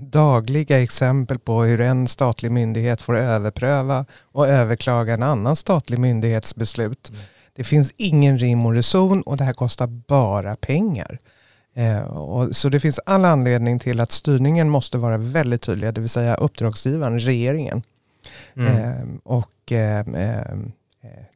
dagliga 0.00 0.82
exempel 0.82 1.38
på 1.38 1.62
hur 1.62 1.80
en 1.80 2.08
statlig 2.08 2.52
myndighet 2.52 3.02
får 3.02 3.18
överpröva 3.18 4.04
och 4.22 4.48
överklaga 4.48 5.14
en 5.14 5.22
annan 5.22 5.56
statlig 5.56 5.98
myndighets 5.98 6.56
beslut. 6.56 7.08
Mm. 7.08 7.20
Det 7.52 7.64
finns 7.64 7.94
ingen 7.96 8.38
rim 8.38 8.66
och 8.66 8.72
reson 8.72 9.22
och 9.22 9.36
det 9.36 9.44
här 9.44 9.52
kostar 9.52 9.86
bara 9.86 10.56
pengar. 10.56 11.18
Eh, 11.74 12.02
och, 12.02 12.56
så 12.56 12.68
det 12.68 12.80
finns 12.80 13.00
all 13.06 13.24
anledning 13.24 13.78
till 13.78 14.00
att 14.00 14.12
styrningen 14.12 14.70
måste 14.70 14.98
vara 14.98 15.18
väldigt 15.18 15.62
tydlig, 15.62 15.94
det 15.94 16.00
vill 16.00 16.10
säga 16.10 16.34
uppdragsgivaren, 16.34 17.20
regeringen. 17.20 17.82
Mm. 18.56 18.76
Eh, 18.76 19.04
och 19.24 19.72
eh, 19.72 19.98
eh, 19.98 20.56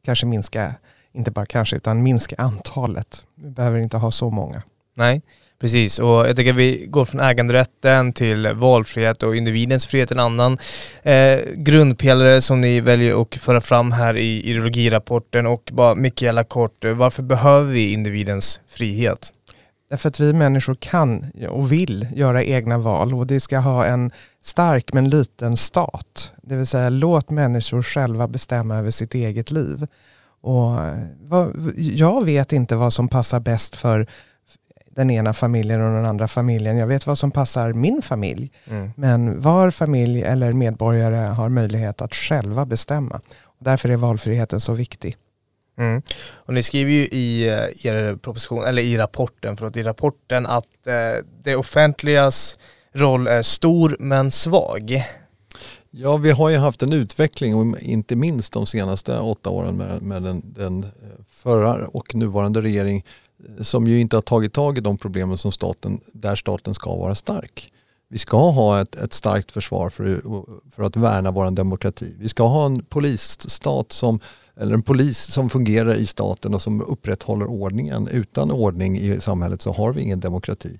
kanske 0.01 0.25
minska, 0.25 0.75
inte 1.11 1.31
bara 1.31 1.45
kanske, 1.45 1.75
utan 1.75 2.03
minska 2.03 2.35
antalet. 2.37 3.25
Vi 3.35 3.49
behöver 3.49 3.79
inte 3.79 3.97
ha 3.97 4.11
så 4.11 4.29
många. 4.29 4.63
Nej, 4.93 5.21
precis. 5.63 5.99
Och 5.99 6.27
jag 6.27 6.35
tycker 6.35 6.51
att 6.51 6.57
vi 6.57 6.85
går 6.89 7.05
från 7.05 7.21
äganderätten 7.21 8.13
till 8.13 8.47
valfrihet 8.47 9.23
och 9.23 9.35
individens 9.35 9.87
frihet, 9.87 10.11
en 10.11 10.19
annan 10.19 10.57
eh, 11.03 11.39
grundpelare 11.55 12.41
som 12.41 12.61
ni 12.61 12.81
väljer 12.81 13.21
att 13.21 13.35
föra 13.35 13.61
fram 13.61 13.91
här 13.91 14.17
i 14.17 14.43
ideologirapporten. 14.43 15.45
Och 15.47 15.69
bara 15.73 15.95
Mikaela 15.95 16.43
kort, 16.43 16.85
varför 16.95 17.23
behöver 17.23 17.73
vi 17.73 17.93
individens 17.93 18.61
frihet? 18.69 19.33
Därför 19.89 20.09
att 20.09 20.19
vi 20.19 20.33
människor 20.33 20.75
kan 20.79 21.31
och 21.49 21.71
vill 21.71 22.07
göra 22.15 22.43
egna 22.43 22.77
val 22.77 23.13
och 23.13 23.27
det 23.27 23.39
ska 23.39 23.57
ha 23.57 23.85
en 23.85 24.11
stark 24.41 24.93
men 24.93 25.09
liten 25.09 25.57
stat. 25.57 26.31
Det 26.41 26.55
vill 26.55 26.67
säga 26.67 26.89
låt 26.89 27.29
människor 27.29 27.83
själva 27.83 28.27
bestämma 28.27 28.75
över 28.75 28.91
sitt 28.91 29.15
eget 29.15 29.51
liv. 29.51 29.87
Och 30.41 30.81
eh, 30.81 30.97
vad, 31.21 31.73
jag 31.75 32.25
vet 32.25 32.53
inte 32.53 32.75
vad 32.75 32.93
som 32.93 33.07
passar 33.07 33.39
bäst 33.39 33.75
för 33.75 34.07
den 34.95 35.09
ena 35.09 35.33
familjen 35.33 35.81
och 35.81 35.95
den 35.95 36.05
andra 36.05 36.27
familjen. 36.27 36.77
Jag 36.77 36.87
vet 36.87 37.07
vad 37.07 37.17
som 37.17 37.31
passar 37.31 37.73
min 37.73 38.01
familj. 38.01 38.51
Mm. 38.65 38.91
Men 38.95 39.41
var 39.41 39.71
familj 39.71 40.21
eller 40.21 40.53
medborgare 40.53 41.15
har 41.15 41.49
möjlighet 41.49 42.01
att 42.01 42.15
själva 42.15 42.65
bestämma. 42.65 43.21
Och 43.43 43.65
därför 43.65 43.89
är 43.89 43.97
valfriheten 43.97 44.59
så 44.59 44.73
viktig. 44.73 45.17
Mm. 45.77 46.01
Och 46.29 46.53
ni 46.53 46.63
skriver 46.63 46.91
ju 46.91 47.01
i 47.01 47.47
eh, 47.47 47.85
er 47.85 48.15
proposition, 48.15 48.63
eller 48.63 48.81
i 48.81 48.97
rapporten, 48.97 49.57
förlåt, 49.57 49.77
i 49.77 49.83
rapporten 49.83 50.45
att 50.45 50.87
eh, 50.87 51.25
det 51.43 51.55
offentligas 51.55 52.59
roll 52.93 53.27
är 53.27 53.41
stor 53.41 53.97
men 53.99 54.31
svag. 54.31 55.03
Ja, 55.91 56.17
vi 56.17 56.31
har 56.31 56.49
ju 56.49 56.57
haft 56.57 56.83
en 56.83 56.93
utveckling 56.93 57.55
och 57.55 57.81
inte 57.81 58.15
minst 58.15 58.53
de 58.53 58.65
senaste 58.65 59.19
åtta 59.19 59.49
åren 59.49 59.77
med, 59.77 60.01
med 60.01 60.23
den, 60.23 60.41
den 60.45 60.85
förra 61.29 61.87
och 61.87 62.15
nuvarande 62.15 62.61
regering 62.61 62.97
eh, 62.97 63.03
som 63.61 63.87
ju 63.87 63.99
inte 63.99 64.17
har 64.17 64.21
tagit 64.21 64.53
tag 64.53 64.77
i 64.77 64.81
de 64.81 64.97
problemen 64.97 65.37
som 65.37 65.51
staten, 65.51 65.99
där 66.13 66.35
staten 66.35 66.73
ska 66.73 66.95
vara 66.95 67.15
stark. 67.15 67.71
Vi 68.09 68.17
ska 68.17 68.49
ha 68.49 68.81
ett, 68.81 68.95
ett 68.95 69.13
starkt 69.13 69.51
försvar 69.51 69.89
för, 69.89 70.21
för 70.71 70.83
att 70.83 70.97
värna 70.97 71.31
vår 71.31 71.51
demokrati. 71.51 72.15
Vi 72.19 72.29
ska 72.29 72.43
ha 72.43 72.65
en 72.65 72.83
polisstat 72.83 73.91
som 73.91 74.19
eller 74.55 74.73
en 74.73 74.83
polis 74.83 75.17
som 75.17 75.49
fungerar 75.49 75.95
i 75.95 76.05
staten 76.05 76.53
och 76.53 76.61
som 76.61 76.81
upprätthåller 76.81 77.45
ordningen. 77.45 78.07
Utan 78.07 78.51
ordning 78.51 78.99
i 78.99 79.19
samhället 79.19 79.61
så 79.61 79.71
har 79.71 79.93
vi 79.93 80.01
ingen 80.01 80.19
demokrati. 80.19 80.79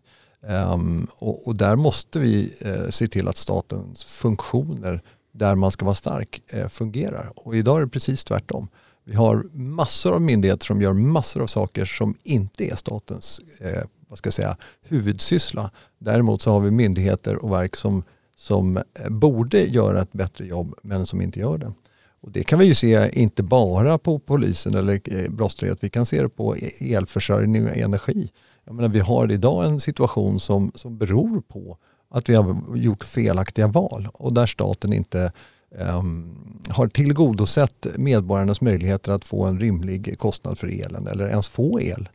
Um, 0.74 1.08
och, 1.16 1.48
och, 1.48 1.58
där 1.58 1.76
måste 1.76 2.20
vi 2.20 2.54
eh, 2.62 2.90
se 2.90 3.08
till 3.08 3.28
att 3.28 3.38
statens 3.38 4.04
funktioner 4.04 5.02
där 5.32 5.56
man 5.56 5.72
ska 5.72 5.86
vara 5.86 5.96
stark 5.96 6.42
eh, 6.54 6.68
fungerar. 6.68 7.32
Och 7.36 7.56
idag 7.56 7.78
är 7.78 7.82
det 7.82 7.88
precis 7.88 8.24
tvärtom. 8.24 8.68
Vi 9.04 9.16
har 9.16 9.46
massor 9.54 10.14
av 10.14 10.22
myndigheter 10.22 10.66
som 10.66 10.82
gör 10.82 10.94
massor 10.94 11.42
av 11.42 11.48
saker 11.48 11.86
som 11.86 12.18
inte 12.24 12.72
är 12.72 12.76
statens 12.76 13.42
eh, 13.60 13.84
vad 14.14 14.18
ska 14.18 14.28
jag 14.28 14.34
säga, 14.34 14.58
huvudsyssla. 14.82 15.72
Däremot 16.00 16.42
så 16.42 16.52
har 16.52 16.60
vi 16.60 16.72
myndigheter 16.72 17.46
och 17.46 17.52
verk 17.52 17.76
som, 17.76 18.04
som 18.36 18.78
eh, 18.78 19.10
borde 19.10 19.64
göra 19.64 20.02
ett 20.02 20.14
bättre 20.14 20.46
jobb 20.46 20.76
men 20.84 21.06
som 21.06 21.22
inte 21.22 21.40
gör 21.40 21.58
det. 21.58 21.74
Och 22.22 22.32
det 22.32 22.44
kan 22.44 22.60
vi 22.60 22.66
ju 22.66 22.74
se 22.74 23.10
inte 23.20 23.44
bara 23.44 23.98
på 23.98 24.20
polisen 24.20 24.76
eller 24.76 25.02
eh, 25.06 25.30
brottslighet, 25.30 25.78
vi 25.82 25.90
kan 25.90 26.06
se 26.06 26.22
det 26.22 26.30
på 26.30 26.58
e-, 26.58 26.96
elförsörjning 26.96 27.66
och 27.66 27.78
energi. 27.78 28.32
Jag 28.66 28.76
menar, 28.76 28.90
vi 28.90 29.00
har 29.00 29.32
idag 29.32 29.66
en 29.66 29.80
situation 29.80 30.40
som, 30.40 30.72
som 30.76 30.98
beror 30.98 31.42
på 31.42 31.78
att 32.10 32.30
vi 32.30 32.36
har 32.36 32.78
gjort 32.78 33.04
felaktiga 33.04 33.68
val 33.68 34.08
och 34.14 34.34
där 34.34 34.46
staten 34.46 34.94
inte 34.94 35.32
um, 35.80 36.38
har 36.70 36.88
tillgodosett 36.88 37.88
medborgarnas 37.98 38.62
möjligheter 38.62 39.12
att 39.12 39.26
få 39.26 39.46
en 39.46 39.60
rimlig 39.60 40.20
kostnad 40.20 40.58
för 40.58 40.68
elen 40.68 41.08
eller 41.08 41.28
ens 41.28 41.48
få 41.48 41.82
el. 41.82 42.10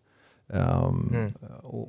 Um, 0.53 1.11
mm. 1.15 1.33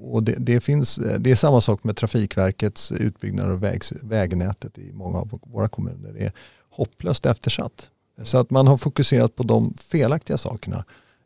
och 0.02 0.24
det, 0.24 0.36
det, 0.40 0.62
finns, 0.62 0.96
det 1.20 1.32
är 1.32 1.36
samma 1.36 1.62
sak 1.62 1.84
med 1.84 1.98
Trafikverkets 1.98 2.92
utbyggnad 2.92 3.52
av 3.52 3.60
väg, 3.60 3.82
vägnätet 4.04 4.78
i 4.78 4.92
många 4.94 5.18
av 5.18 5.40
våra 5.44 5.68
kommuner. 5.68 6.14
Det 6.14 6.26
är 6.26 6.32
hopplöst 6.70 7.26
eftersatt. 7.26 7.90
Så 8.24 8.38
att 8.38 8.50
man 8.50 8.68
har 8.68 8.78
fokuserat 8.78 9.36
på 9.36 9.44
de 9.44 9.74
felaktiga 9.74 10.38
sakerna 10.38 10.86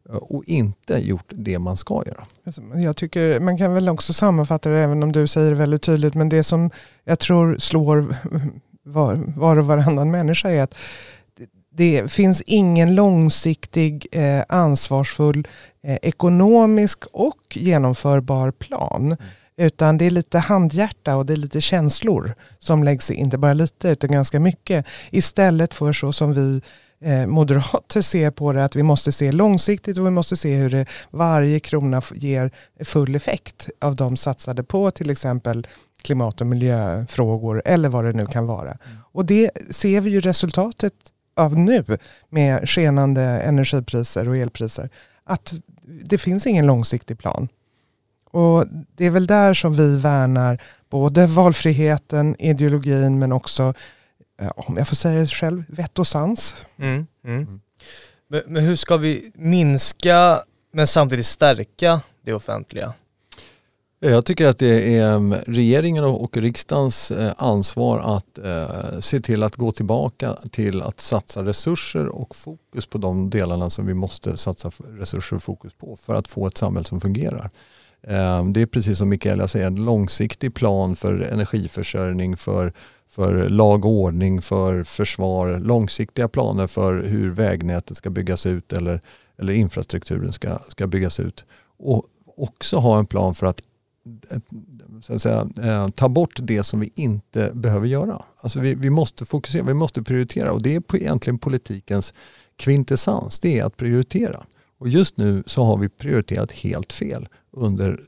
eh, 0.09 0.15
och 0.15 0.43
inte 0.45 0.93
gjort 0.93 1.25
det 1.27 1.59
man 1.59 1.77
ska 1.77 2.03
göra. 2.05 2.25
Alltså, 2.45 2.61
jag 2.75 2.97
tycker 2.97 3.39
man 3.39 3.57
kan 3.57 3.73
väl 3.73 3.89
också 3.89 4.13
sammanfatta 4.13 4.69
det 4.69 4.79
även 4.79 5.03
om 5.03 5.11
du 5.11 5.27
säger 5.27 5.49
det 5.49 5.57
väldigt 5.57 5.81
tydligt 5.81 6.13
men 6.13 6.29
det 6.29 6.43
som 6.43 6.69
jag 7.03 7.19
tror 7.19 7.57
slår 7.57 8.15
var, 8.83 9.19
var 9.35 9.57
och 9.57 9.65
varannan 9.65 10.11
människa 10.11 10.49
är 10.49 10.63
att 10.63 10.75
det 11.75 12.11
finns 12.11 12.41
ingen 12.41 12.95
långsiktig, 12.95 14.07
eh, 14.11 14.43
ansvarsfull, 14.49 15.47
eh, 15.83 15.97
ekonomisk 16.01 17.03
och 17.11 17.41
genomförbar 17.53 18.51
plan. 18.51 19.05
Mm. 19.05 19.17
Utan 19.57 19.97
det 19.97 20.05
är 20.05 20.11
lite 20.11 20.39
handhjärta 20.39 21.15
och 21.15 21.25
det 21.25 21.33
är 21.33 21.37
lite 21.37 21.61
känslor 21.61 22.35
som 22.59 22.83
läggs 22.83 23.11
in, 23.11 23.17
inte 23.17 23.37
bara 23.37 23.53
lite 23.53 23.89
utan 23.89 24.11
ganska 24.11 24.39
mycket. 24.39 24.85
Istället 25.11 25.73
för 25.73 25.93
så 25.93 26.13
som 26.13 26.33
vi 26.33 26.61
eh, 27.03 27.27
moderater 27.27 28.01
ser 28.01 28.31
på 28.31 28.53
det, 28.53 28.65
att 28.65 28.75
vi 28.75 28.83
måste 28.83 29.11
se 29.11 29.31
långsiktigt 29.31 29.97
och 29.97 30.05
vi 30.05 30.11
måste 30.11 30.37
se 30.37 30.55
hur 30.55 30.69
det, 30.69 30.85
varje 31.11 31.59
krona 31.59 32.01
ger 32.13 32.51
full 32.83 33.15
effekt 33.15 33.69
av 33.81 33.95
de 33.95 34.17
satsade 34.17 34.63
på 34.63 34.91
till 34.91 35.09
exempel 35.09 35.67
klimat 36.03 36.41
och 36.41 36.47
miljöfrågor 36.47 37.61
eller 37.65 37.89
vad 37.89 38.05
det 38.05 38.13
nu 38.13 38.25
kan 38.25 38.45
vara. 38.45 38.77
Och 39.11 39.25
det 39.25 39.51
ser 39.69 40.01
vi 40.01 40.09
ju 40.09 40.21
resultatet 40.21 40.93
av 41.35 41.57
nu 41.57 41.85
med 42.29 42.69
skenande 42.69 43.21
energipriser 43.21 44.27
och 44.27 44.37
elpriser. 44.37 44.89
Att 45.23 45.53
det 46.03 46.17
finns 46.17 46.47
ingen 46.47 46.65
långsiktig 46.65 47.19
plan. 47.19 47.47
Och 48.31 48.65
det 48.95 49.05
är 49.05 49.09
väl 49.09 49.27
där 49.27 49.53
som 49.53 49.73
vi 49.73 49.97
värnar 49.97 50.61
både 50.89 51.25
valfriheten, 51.25 52.35
ideologin 52.39 53.19
men 53.19 53.31
också, 53.31 53.73
om 54.55 54.77
jag 54.77 54.87
får 54.87 54.95
säga 54.95 55.19
det 55.19 55.27
själv, 55.27 55.63
vett 55.67 55.99
och 55.99 56.07
sans. 56.07 56.55
Mm, 56.77 57.07
mm. 57.25 57.37
mm. 57.37 57.61
Men, 58.27 58.41
men 58.47 58.63
hur 58.63 58.75
ska 58.75 58.97
vi 58.97 59.31
minska 59.35 60.43
men 60.73 60.87
samtidigt 60.87 61.25
stärka 61.25 62.01
det 62.21 62.33
offentliga? 62.33 62.93
Jag 64.05 64.25
tycker 64.25 64.45
att 64.45 64.57
det 64.57 64.97
är 64.97 65.15
ehm, 65.15 65.33
regeringen 65.33 66.03
och 66.03 66.37
riksdagens 66.37 67.11
eh, 67.11 67.33
ansvar 67.37 67.99
att 67.99 68.37
eh, 68.37 68.99
se 68.99 69.19
till 69.19 69.43
att 69.43 69.55
gå 69.55 69.71
tillbaka 69.71 70.33
till 70.51 70.81
att 70.81 70.99
satsa 70.99 71.45
resurser 71.45 72.07
och 72.07 72.35
fokus 72.35 72.85
på 72.85 72.97
de 72.97 73.29
delarna 73.29 73.69
som 73.69 73.85
vi 73.85 73.93
måste 73.93 74.37
satsa 74.37 74.71
resurser 74.99 75.35
och 75.35 75.43
fokus 75.43 75.73
på 75.73 75.95
för 75.95 76.15
att 76.15 76.27
få 76.27 76.47
ett 76.47 76.57
samhälle 76.57 76.85
som 76.85 77.01
fungerar. 77.01 77.49
Ehm, 78.07 78.53
det 78.53 78.61
är 78.61 78.65
precis 78.65 78.97
som 78.97 79.09
Mikaela 79.09 79.47
säger, 79.47 79.67
en 79.67 79.85
långsiktig 79.85 80.53
plan 80.53 80.95
för 80.95 81.19
energiförsörjning, 81.19 82.37
för, 82.37 82.73
för 83.09 83.49
lag 83.49 83.85
och 83.85 83.91
ordning, 83.91 84.41
för 84.41 84.83
försvar, 84.83 85.59
långsiktiga 85.59 86.27
planer 86.27 86.67
för 86.67 87.03
hur 87.03 87.31
vägnätet 87.31 87.97
ska 87.97 88.09
byggas 88.09 88.45
ut 88.45 88.73
eller, 88.73 89.01
eller 89.39 89.53
infrastrukturen 89.53 90.33
ska, 90.33 90.59
ska 90.67 90.87
byggas 90.87 91.19
ut. 91.19 91.45
Och 91.77 92.05
också 92.37 92.77
ha 92.77 92.99
en 92.99 93.05
plan 93.05 93.35
för 93.35 93.47
att, 93.47 93.61
så 95.01 95.13
att 95.13 95.21
säga, 95.21 95.47
eh, 95.61 95.87
ta 95.89 96.09
bort 96.09 96.39
det 96.41 96.63
som 96.63 96.79
vi 96.79 96.91
inte 96.95 97.51
behöver 97.53 97.87
göra. 97.87 98.21
Alltså 98.37 98.59
vi, 98.59 98.75
vi 98.75 98.89
måste 98.89 99.25
fokusera, 99.25 99.63
vi 99.63 99.73
måste 99.73 100.03
prioritera 100.03 100.51
och 100.51 100.61
det 100.61 100.75
är 100.75 100.95
egentligen 100.95 101.37
politikens 101.37 102.13
kvintessens, 102.55 103.39
det 103.39 103.59
är 103.59 103.65
att 103.65 103.77
prioritera. 103.77 104.45
Och 104.77 104.89
just 104.89 105.17
nu 105.17 105.43
så 105.45 105.63
har 105.63 105.77
vi 105.77 105.89
prioriterat 105.89 106.51
helt 106.51 106.93
fel 106.93 107.27
under 107.51 107.99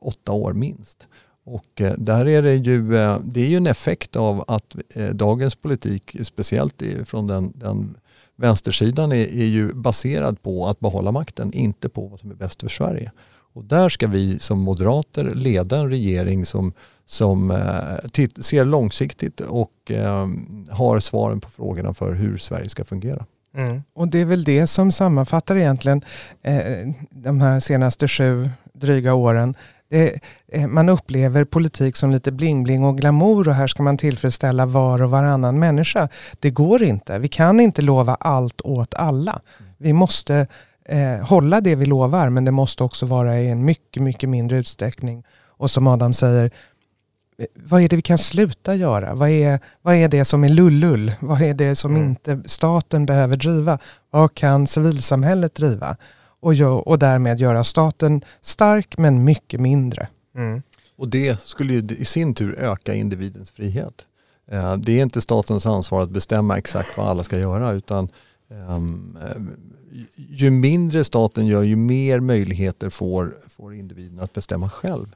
åtta 0.00 0.32
år 0.32 0.52
minst. 0.52 1.06
Och 1.44 1.80
eh, 1.80 1.94
där 1.98 2.28
är 2.28 2.42
det 2.42 2.54
ju, 2.54 2.96
eh, 2.96 3.18
det 3.24 3.40
är 3.40 3.48
ju 3.48 3.56
en 3.56 3.66
effekt 3.66 4.16
av 4.16 4.44
att 4.48 4.76
dagens 5.12 5.54
politik, 5.54 6.16
speciellt 6.22 6.82
från 7.04 7.26
den, 7.26 7.52
den 7.54 7.96
vänstersidan, 8.36 9.12
är, 9.12 9.40
är 9.40 9.44
ju 9.44 9.72
baserad 9.72 10.42
på 10.42 10.66
att 10.66 10.80
behålla 10.80 11.12
makten, 11.12 11.52
inte 11.52 11.88
på 11.88 12.06
vad 12.06 12.20
som 12.20 12.30
är 12.30 12.34
bäst 12.34 12.60
för 12.60 12.68
Sverige. 12.68 13.12
Och 13.52 13.64
där 13.64 13.88
ska 13.88 14.06
vi 14.06 14.38
som 14.38 14.60
moderater 14.60 15.34
leda 15.34 15.78
en 15.78 15.90
regering 15.90 16.46
som, 16.46 16.72
som 17.06 17.50
eh, 17.50 18.26
ser 18.40 18.64
långsiktigt 18.64 19.40
och 19.40 19.90
eh, 19.90 20.28
har 20.70 21.00
svaren 21.00 21.40
på 21.40 21.50
frågorna 21.50 21.94
för 21.94 22.14
hur 22.14 22.38
Sverige 22.38 22.68
ska 22.68 22.84
fungera. 22.84 23.26
Mm. 23.56 23.82
Och 23.94 24.08
det 24.08 24.18
är 24.20 24.24
väl 24.24 24.44
det 24.44 24.66
som 24.66 24.92
sammanfattar 24.92 25.56
egentligen 25.56 26.02
eh, 26.42 26.94
de 27.10 27.40
här 27.40 27.60
senaste 27.60 28.08
sju 28.08 28.50
dryga 28.72 29.14
åren. 29.14 29.54
Det, 29.90 30.20
eh, 30.52 30.66
man 30.66 30.88
upplever 30.88 31.44
politik 31.44 31.96
som 31.96 32.10
lite 32.10 32.32
bling-bling 32.32 32.84
och 32.84 32.98
glamour 32.98 33.48
och 33.48 33.54
här 33.54 33.66
ska 33.66 33.82
man 33.82 33.98
tillfredsställa 33.98 34.66
var 34.66 35.02
och 35.02 35.10
varannan 35.10 35.58
människa. 35.58 36.08
Det 36.40 36.50
går 36.50 36.82
inte. 36.82 37.18
Vi 37.18 37.28
kan 37.28 37.60
inte 37.60 37.82
lova 37.82 38.14
allt 38.14 38.60
åt 38.60 38.94
alla. 38.94 39.40
Vi 39.78 39.92
måste 39.92 40.46
eh, 40.84 41.26
hålla 41.26 41.60
det 41.60 41.74
vi 41.74 41.86
lovar 41.86 42.30
men 42.30 42.44
det 42.44 42.50
måste 42.50 42.84
också 42.84 43.06
vara 43.06 43.40
i 43.40 43.48
en 43.48 43.64
mycket, 43.64 44.02
mycket 44.02 44.28
mindre 44.28 44.58
utsträckning. 44.58 45.24
Och 45.46 45.70
som 45.70 45.86
Adam 45.86 46.14
säger, 46.14 46.50
vad 47.54 47.82
är 47.82 47.88
det 47.88 47.96
vi 47.96 48.02
kan 48.02 48.18
sluta 48.18 48.74
göra? 48.74 49.14
Vad 49.14 49.28
är, 49.28 49.60
vad 49.82 49.94
är 49.94 50.08
det 50.08 50.24
som 50.24 50.44
är 50.44 50.48
lullull? 50.48 51.12
Vad 51.20 51.42
är 51.42 51.54
det 51.54 51.76
som 51.76 51.96
mm. 51.96 52.08
inte 52.08 52.42
staten 52.46 53.06
behöver 53.06 53.36
driva? 53.36 53.78
Vad 54.10 54.34
kan 54.34 54.66
civilsamhället 54.66 55.54
driva? 55.54 55.96
Och, 56.40 56.54
gör, 56.54 56.88
och 56.88 56.98
därmed 56.98 57.40
göra 57.40 57.64
staten 57.64 58.24
stark 58.40 58.98
men 58.98 59.24
mycket 59.24 59.60
mindre. 59.60 60.08
Mm. 60.34 60.62
Och 60.96 61.08
det 61.08 61.40
skulle 61.40 61.72
ju 61.72 61.88
i 61.88 62.04
sin 62.04 62.34
tur 62.34 62.58
öka 62.58 62.94
individens 62.94 63.50
frihet. 63.50 63.94
Eh, 64.50 64.76
det 64.76 64.98
är 64.98 65.02
inte 65.02 65.20
statens 65.20 65.66
ansvar 65.66 66.02
att 66.02 66.10
bestämma 66.10 66.58
exakt 66.58 66.96
vad 66.96 67.08
alla 67.08 67.24
ska 67.24 67.38
göra 67.38 67.72
utan 67.72 68.08
um, 68.48 69.18
ju 70.14 70.50
mindre 70.50 71.04
staten 71.04 71.46
gör 71.46 71.62
ju 71.62 71.76
mer 71.76 72.20
möjligheter 72.20 72.90
får, 72.90 73.34
får 73.48 73.74
individen 73.74 74.20
att 74.20 74.32
bestämma 74.32 74.70
själv. 74.70 75.06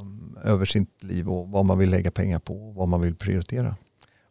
Um, 0.00 0.38
över 0.44 0.66
sitt 0.66 1.02
liv 1.02 1.28
och 1.28 1.48
vad 1.48 1.64
man 1.64 1.78
vill 1.78 1.90
lägga 1.90 2.10
pengar 2.10 2.38
på 2.38 2.68
och 2.68 2.74
vad 2.74 2.88
man 2.88 3.00
vill 3.00 3.14
prioritera. 3.14 3.76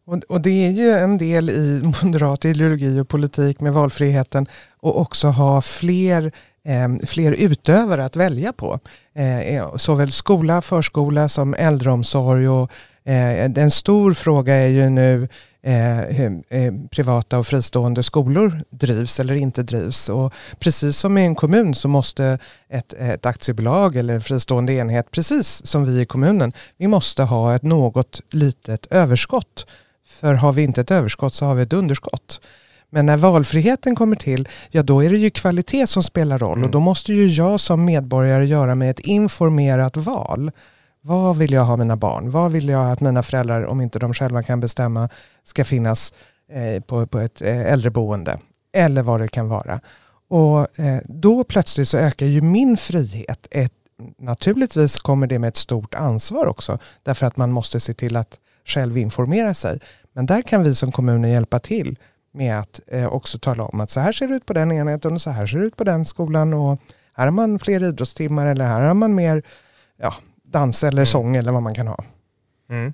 Och, 0.06 0.16
och 0.28 0.40
det 0.40 0.66
är 0.66 0.70
ju 0.70 0.90
en 0.90 1.18
del 1.18 1.50
i 1.50 1.92
moderat 2.02 2.44
ideologi 2.44 3.00
och 3.00 3.08
politik 3.08 3.60
med 3.60 3.72
valfriheten 3.72 4.46
och 4.80 5.00
också 5.00 5.28
ha 5.28 5.62
fler 5.62 6.32
ehm, 6.64 7.00
fler 7.06 7.32
utövare 7.32 8.04
att 8.04 8.16
välja 8.16 8.52
på. 8.52 8.78
Eh, 9.14 9.40
eh, 9.40 9.76
såväl 9.76 10.12
skola, 10.12 10.62
förskola 10.62 11.28
som 11.28 11.54
äldreomsorg. 11.54 12.48
Och, 12.48 12.70
eh, 13.04 13.44
en 13.44 13.70
stor 13.70 14.14
fråga 14.14 14.54
är 14.54 14.68
ju 14.68 14.90
nu 14.90 15.28
privata 16.90 17.38
och 17.38 17.46
fristående 17.46 18.02
skolor 18.02 18.62
drivs 18.70 19.20
eller 19.20 19.34
inte 19.34 19.62
drivs. 19.62 20.08
Och 20.08 20.32
precis 20.58 20.96
som 20.96 21.18
i 21.18 21.24
en 21.24 21.34
kommun 21.34 21.74
så 21.74 21.88
måste 21.88 22.38
ett, 22.68 22.92
ett 22.92 23.26
aktiebolag 23.26 23.96
eller 23.96 24.14
en 24.14 24.20
fristående 24.20 24.72
enhet, 24.72 25.10
precis 25.10 25.66
som 25.66 25.84
vi 25.84 26.00
i 26.00 26.06
kommunen, 26.06 26.52
vi 26.76 26.86
måste 26.86 27.22
ha 27.22 27.54
ett 27.54 27.62
något 27.62 28.20
litet 28.30 28.86
överskott. 28.90 29.66
För 30.06 30.34
har 30.34 30.52
vi 30.52 30.62
inte 30.62 30.80
ett 30.80 30.90
överskott 30.90 31.34
så 31.34 31.44
har 31.44 31.54
vi 31.54 31.62
ett 31.62 31.72
underskott. 31.72 32.40
Men 32.90 33.06
när 33.06 33.16
valfriheten 33.16 33.96
kommer 33.96 34.16
till, 34.16 34.48
ja 34.70 34.82
då 34.82 35.04
är 35.04 35.10
det 35.10 35.18
ju 35.18 35.30
kvalitet 35.30 35.86
som 35.86 36.02
spelar 36.02 36.38
roll 36.38 36.58
mm. 36.58 36.64
och 36.64 36.70
då 36.70 36.80
måste 36.80 37.12
ju 37.12 37.26
jag 37.26 37.60
som 37.60 37.84
medborgare 37.84 38.46
göra 38.46 38.74
med 38.74 38.90
ett 38.90 39.00
informerat 39.00 39.96
val. 39.96 40.50
Vad 41.02 41.36
vill 41.36 41.52
jag 41.52 41.64
ha 41.64 41.76
mina 41.76 41.96
barn? 41.96 42.30
Vad 42.30 42.52
vill 42.52 42.68
jag 42.68 42.90
att 42.90 43.00
mina 43.00 43.22
föräldrar, 43.22 43.64
om 43.64 43.80
inte 43.80 43.98
de 43.98 44.14
själva 44.14 44.42
kan 44.42 44.60
bestämma, 44.60 45.08
ska 45.44 45.64
finnas 45.64 46.14
eh, 46.52 46.82
på, 46.82 47.06
på 47.06 47.18
ett 47.18 47.42
eh, 47.42 47.72
äldreboende? 47.72 48.38
Eller 48.72 49.02
vad 49.02 49.20
det 49.20 49.28
kan 49.28 49.48
vara. 49.48 49.80
Och 50.28 50.78
eh, 50.78 51.00
då 51.04 51.44
plötsligt 51.44 51.88
så 51.88 51.98
ökar 51.98 52.26
ju 52.26 52.40
min 52.40 52.76
frihet. 52.76 53.46
Ett, 53.50 53.72
naturligtvis 54.18 54.98
kommer 54.98 55.26
det 55.26 55.38
med 55.38 55.48
ett 55.48 55.56
stort 55.56 55.94
ansvar 55.94 56.46
också. 56.46 56.78
Därför 57.02 57.26
att 57.26 57.36
man 57.36 57.52
måste 57.52 57.80
se 57.80 57.94
till 57.94 58.16
att 58.16 58.38
själv 58.64 58.98
informera 58.98 59.54
sig. 59.54 59.80
Men 60.12 60.26
där 60.26 60.42
kan 60.42 60.62
vi 60.62 60.74
som 60.74 60.92
kommuner 60.92 61.28
hjälpa 61.28 61.58
till 61.58 61.98
med 62.32 62.58
att 62.58 62.80
också 63.10 63.38
tala 63.38 63.64
om 63.64 63.80
att 63.80 63.90
så 63.90 64.00
här 64.00 64.12
ser 64.12 64.28
det 64.28 64.34
ut 64.34 64.46
på 64.46 64.52
den 64.52 64.72
enheten 64.72 65.12
och 65.12 65.20
så 65.20 65.30
här 65.30 65.46
ser 65.46 65.58
det 65.58 65.66
ut 65.66 65.76
på 65.76 65.84
den 65.84 66.04
skolan 66.04 66.54
och 66.54 66.80
här 67.12 67.24
har 67.24 67.32
man 67.32 67.58
fler 67.58 67.84
idrottstimmar 67.84 68.46
eller 68.46 68.66
här 68.66 68.80
har 68.80 68.94
man 68.94 69.14
mer 69.14 69.42
ja, 69.96 70.14
dans 70.50 70.84
eller 70.84 70.92
mm. 70.92 71.06
sång 71.06 71.36
eller 71.36 71.52
vad 71.52 71.62
man 71.62 71.74
kan 71.74 71.86
ha. 71.86 72.04
Mm. 72.70 72.92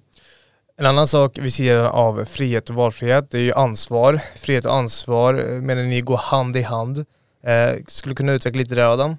En 0.79 0.87
annan 0.87 1.07
sak 1.07 1.39
vid 1.39 1.55
sidan 1.55 1.87
av 1.87 2.25
frihet 2.25 2.71
och 2.71 2.77
valfrihet 2.77 3.31
det 3.31 3.39
är 3.39 3.43
ju 3.43 3.53
ansvar. 3.53 4.21
Frihet 4.37 4.65
och 4.65 4.75
ansvar 4.75 5.35
eh, 5.35 5.61
menar 5.61 5.83
ni 5.83 6.01
går 6.01 6.17
hand 6.17 6.57
i 6.57 6.63
hand. 6.63 6.99
Eh, 7.43 7.85
skulle 7.89 8.11
du 8.11 8.17
kunna 8.17 8.33
utveckla 8.33 8.59
lite 8.59 8.75
det 8.75 8.89
Adam? 8.89 9.17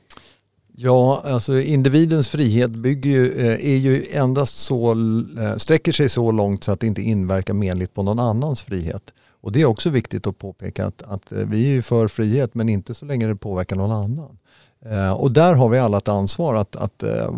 Ja, 0.79 1.21
alltså 1.25 1.59
individens 1.59 2.29
frihet 2.29 2.71
bygger 2.71 3.09
ju, 3.09 3.31
eh, 3.31 3.73
är 3.73 3.77
ju 3.77 4.05
endast 4.13 4.57
så, 4.57 4.91
eh, 4.91 5.55
sträcker 5.57 5.91
sig 5.91 6.09
så 6.09 6.31
långt 6.31 6.63
så 6.63 6.71
att 6.71 6.79
det 6.79 6.87
inte 6.87 7.01
inverkar 7.01 7.53
menligt 7.53 7.93
på 7.93 8.03
någon 8.03 8.19
annans 8.19 8.61
frihet. 8.61 9.03
Och 9.41 9.51
det 9.51 9.61
är 9.61 9.65
också 9.65 9.89
viktigt 9.89 10.27
att 10.27 10.37
påpeka 10.37 10.85
att, 10.85 11.03
att 11.03 11.31
vi 11.31 11.65
är 11.65 11.69
ju 11.69 11.81
för 11.81 12.07
frihet 12.07 12.55
men 12.55 12.69
inte 12.69 12.93
så 12.93 13.05
länge 13.05 13.27
det 13.27 13.35
påverkar 13.35 13.75
någon 13.75 13.91
annan. 13.91 14.37
Eh, 14.85 15.11
och 15.11 15.31
där 15.31 15.53
har 15.53 15.69
vi 15.69 15.79
alla 15.79 15.97
ett 15.97 16.07
ansvar 16.07 16.55
att, 16.55 16.75
att 16.75 17.03
eh, 17.03 17.31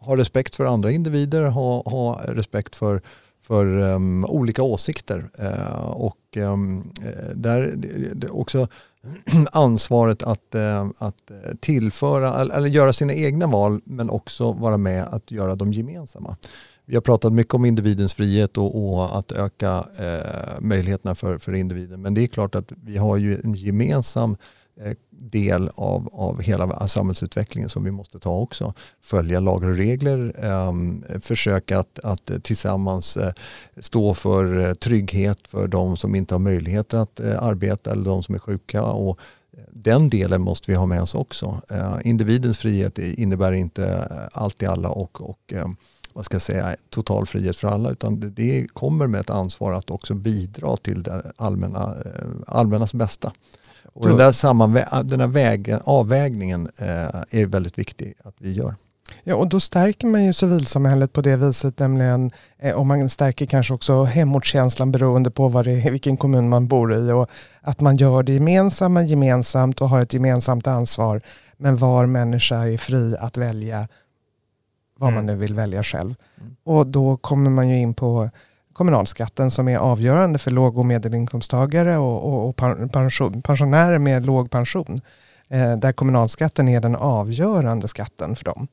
ha 0.00 0.16
respekt 0.16 0.56
för 0.56 0.64
andra 0.64 0.90
individer, 0.90 1.42
ha, 1.42 1.82
ha 1.82 2.20
respekt 2.24 2.76
för, 2.76 3.02
för 3.42 3.66
um, 3.66 4.24
olika 4.24 4.62
åsikter. 4.62 5.30
Uh, 5.42 5.90
och 5.90 6.36
um, 6.36 6.92
där 7.34 7.74
också 8.30 8.68
ansvaret 9.52 10.22
att, 10.22 10.54
att 10.98 11.30
tillföra, 11.60 12.56
eller 12.56 12.68
göra 12.68 12.92
sina 12.92 13.14
egna 13.14 13.46
val 13.46 13.80
men 13.84 14.10
också 14.10 14.52
vara 14.52 14.76
med 14.76 15.04
att 15.04 15.30
göra 15.30 15.54
de 15.54 15.72
gemensamma. 15.72 16.36
Vi 16.86 16.94
har 16.94 17.00
pratat 17.00 17.32
mycket 17.32 17.54
om 17.54 17.64
individens 17.64 18.14
frihet 18.14 18.58
och, 18.58 18.94
och 18.94 19.18
att 19.18 19.32
öka 19.32 19.78
uh, 19.78 20.60
möjligheterna 20.60 21.14
för, 21.14 21.38
för 21.38 21.52
individen. 21.52 22.02
Men 22.02 22.14
det 22.14 22.22
är 22.22 22.26
klart 22.26 22.54
att 22.54 22.72
vi 22.84 22.96
har 22.96 23.16
ju 23.16 23.40
en 23.44 23.54
gemensam 23.54 24.36
Eh, 24.84 24.94
del 25.10 25.70
av, 25.74 26.08
av 26.12 26.42
hela 26.42 26.88
samhällsutvecklingen 26.88 27.68
som 27.68 27.84
vi 27.84 27.90
måste 27.90 28.18
ta 28.18 28.38
också. 28.38 28.74
Följa 29.00 29.40
lagar 29.40 29.68
och 29.68 29.76
regler, 29.76 30.34
eh, 30.44 30.72
försöka 31.20 31.78
att, 31.78 31.98
att 31.98 32.30
tillsammans 32.42 33.16
eh, 33.16 33.32
stå 33.76 34.14
för 34.14 34.68
eh, 34.68 34.74
trygghet 34.74 35.38
för 35.48 35.68
de 35.68 35.96
som 35.96 36.14
inte 36.14 36.34
har 36.34 36.38
möjligheter 36.38 36.98
att 36.98 37.20
eh, 37.20 37.42
arbeta 37.42 37.92
eller 37.92 38.04
de 38.04 38.22
som 38.22 38.34
är 38.34 38.38
sjuka. 38.38 38.82
Och 38.82 39.18
eh, 39.52 39.62
den 39.70 40.08
delen 40.08 40.40
måste 40.40 40.70
vi 40.70 40.76
ha 40.76 40.86
med 40.86 41.02
oss 41.02 41.14
också. 41.14 41.62
Eh, 41.70 41.96
individens 42.04 42.58
frihet 42.58 42.98
innebär 42.98 43.52
inte 43.52 43.86
eh, 43.86 44.42
allt 44.42 44.62
i 44.62 44.66
alla 44.66 44.88
och, 44.88 45.20
och 45.20 45.54
vad 46.12 46.24
ska 46.24 46.34
jag 46.34 46.42
säga, 46.42 46.76
total 46.90 47.26
frihet 47.26 47.56
för 47.56 47.68
alla 47.68 47.90
utan 47.90 48.20
det, 48.20 48.30
det 48.30 48.66
kommer 48.72 49.06
med 49.06 49.20
ett 49.20 49.30
ansvar 49.30 49.72
att 49.72 49.90
också 49.90 50.14
bidra 50.14 50.76
till 50.76 51.02
det 51.02 51.32
allmänna, 51.36 51.94
allmännas 52.46 52.94
bästa. 52.94 53.32
Och 53.92 54.08
den 54.08 54.16
där, 54.16 54.32
sammanvä- 54.32 55.02
den 55.02 55.18
där 55.18 55.26
vägen, 55.26 55.80
avvägningen 55.84 56.68
eh, 56.78 57.40
är 57.40 57.46
väldigt 57.46 57.78
viktig 57.78 58.14
att 58.24 58.34
vi 58.38 58.52
gör. 58.52 58.74
Ja, 59.24 59.34
och 59.34 59.48
då 59.48 59.60
stärker 59.60 60.06
man 60.06 60.24
ju 60.24 60.32
civilsamhället 60.32 61.12
på 61.12 61.20
det 61.20 61.36
viset, 61.36 61.78
nämligen 61.78 62.30
eh, 62.58 62.76
om 62.76 62.88
man 62.88 63.08
stärker 63.08 63.46
kanske 63.46 63.74
också 63.74 64.04
hemortskänslan 64.04 64.92
beroende 64.92 65.30
på 65.30 65.48
vad 65.48 65.64
det 65.64 65.72
är, 65.72 65.90
vilken 65.90 66.16
kommun 66.16 66.48
man 66.48 66.68
bor 66.68 66.94
i 66.94 67.12
och 67.12 67.30
att 67.60 67.80
man 67.80 67.96
gör 67.96 68.22
det 68.22 68.32
gemensamma 68.32 69.02
gemensamt 69.02 69.80
och 69.80 69.88
har 69.88 70.00
ett 70.00 70.14
gemensamt 70.14 70.66
ansvar. 70.66 71.20
Men 71.56 71.76
var 71.76 72.06
människa 72.06 72.56
är 72.56 72.78
fri 72.78 73.16
att 73.20 73.36
välja 73.36 73.88
vad 74.98 75.08
mm. 75.08 75.14
man 75.14 75.26
nu 75.26 75.36
vill 75.36 75.54
välja 75.54 75.82
själv. 75.82 76.14
Mm. 76.40 76.56
Och 76.64 76.86
då 76.86 77.16
kommer 77.16 77.50
man 77.50 77.68
ju 77.68 77.78
in 77.78 77.94
på 77.94 78.30
kommunalskatten 78.80 79.50
som 79.50 79.68
är 79.68 79.78
avgörande 79.78 80.38
för 80.38 80.50
låg 80.50 80.78
och 80.78 80.86
medelinkomsttagare 80.86 81.98
och, 81.98 82.24
och, 82.24 82.48
och 82.48 82.56
pension, 82.92 83.42
pensionärer 83.42 83.98
med 83.98 84.26
låg 84.26 84.50
pension. 84.50 85.00
Eh, 85.48 85.76
där 85.76 85.92
kommunalskatten 85.92 86.68
är 86.68 86.80
den 86.80 86.96
avgörande 86.96 87.88
skatten 87.88 88.36
för 88.36 88.44
dem. 88.44 88.68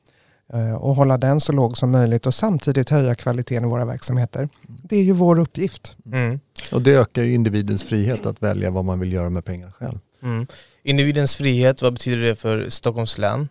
Eh, 0.52 0.74
och 0.74 0.94
hålla 0.94 1.18
den 1.18 1.40
så 1.40 1.52
låg 1.52 1.76
som 1.76 1.90
möjligt 1.90 2.26
och 2.26 2.34
samtidigt 2.34 2.90
höja 2.90 3.14
kvaliteten 3.14 3.64
i 3.64 3.68
våra 3.68 3.84
verksamheter. 3.84 4.48
Det 4.66 4.96
är 4.96 5.02
ju 5.02 5.12
vår 5.12 5.38
uppgift. 5.38 5.96
Mm. 6.06 6.40
Och 6.72 6.82
det 6.82 6.94
ökar 6.94 7.22
ju 7.22 7.34
individens 7.34 7.82
frihet 7.82 8.26
att 8.26 8.42
välja 8.42 8.70
vad 8.70 8.84
man 8.84 9.00
vill 9.00 9.12
göra 9.12 9.30
med 9.30 9.44
pengar 9.44 9.70
själv. 9.70 9.98
Mm. 10.22 10.46
Individens 10.82 11.36
frihet, 11.36 11.82
vad 11.82 11.92
betyder 11.92 12.22
det 12.22 12.36
för 12.36 12.68
Stockholms 12.68 13.18
län? 13.18 13.48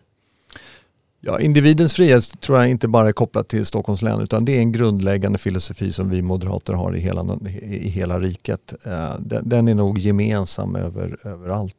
Ja, 1.20 1.40
individens 1.40 1.94
frihet 1.94 2.40
tror 2.40 2.58
jag 2.58 2.68
inte 2.68 2.88
bara 2.88 3.08
är 3.08 3.12
kopplat 3.12 3.48
till 3.48 3.66
Stockholms 3.66 4.02
län 4.02 4.20
utan 4.20 4.44
det 4.44 4.56
är 4.56 4.58
en 4.58 4.72
grundläggande 4.72 5.38
filosofi 5.38 5.92
som 5.92 6.10
vi 6.10 6.22
moderater 6.22 6.72
har 6.72 6.96
i 6.96 7.00
hela, 7.00 7.38
i 7.62 7.88
hela 7.88 8.20
riket. 8.20 8.74
Eh, 8.86 9.14
den, 9.20 9.68
är 9.68 9.74
nog 9.74 9.98
gemensam 9.98 10.76
över, 10.76 11.18
överallt. 11.26 11.76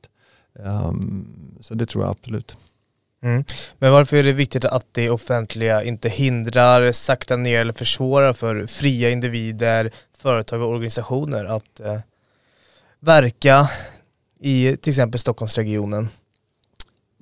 Ehm, 0.65 1.28
så 1.60 1.73
det 1.73 1.86
tror 1.86 2.04
jag 2.04 2.12
absolut. 2.12 2.56
Mm. 3.23 3.43
Men 3.78 3.91
varför 3.91 4.17
är 4.17 4.23
det 4.23 4.34
viktigt 4.34 4.65
att 4.65 4.86
det 4.91 5.10
offentliga 5.10 5.84
inte 5.84 6.10
hindrar, 6.10 6.91
saktar 6.91 7.38
ner 7.38 7.60
eller 7.60 7.73
försvårar 7.73 8.34
för 8.34 8.67
fria 8.67 9.10
individer, 9.10 9.91
företag 10.17 10.62
och 10.62 10.69
organisationer 10.69 11.45
att 11.45 11.80
eh, 11.80 11.99
verka 12.99 13.69
i 14.39 14.78
till 14.78 14.91
exempel 14.91 15.19
Stockholmsregionen? 15.19 16.10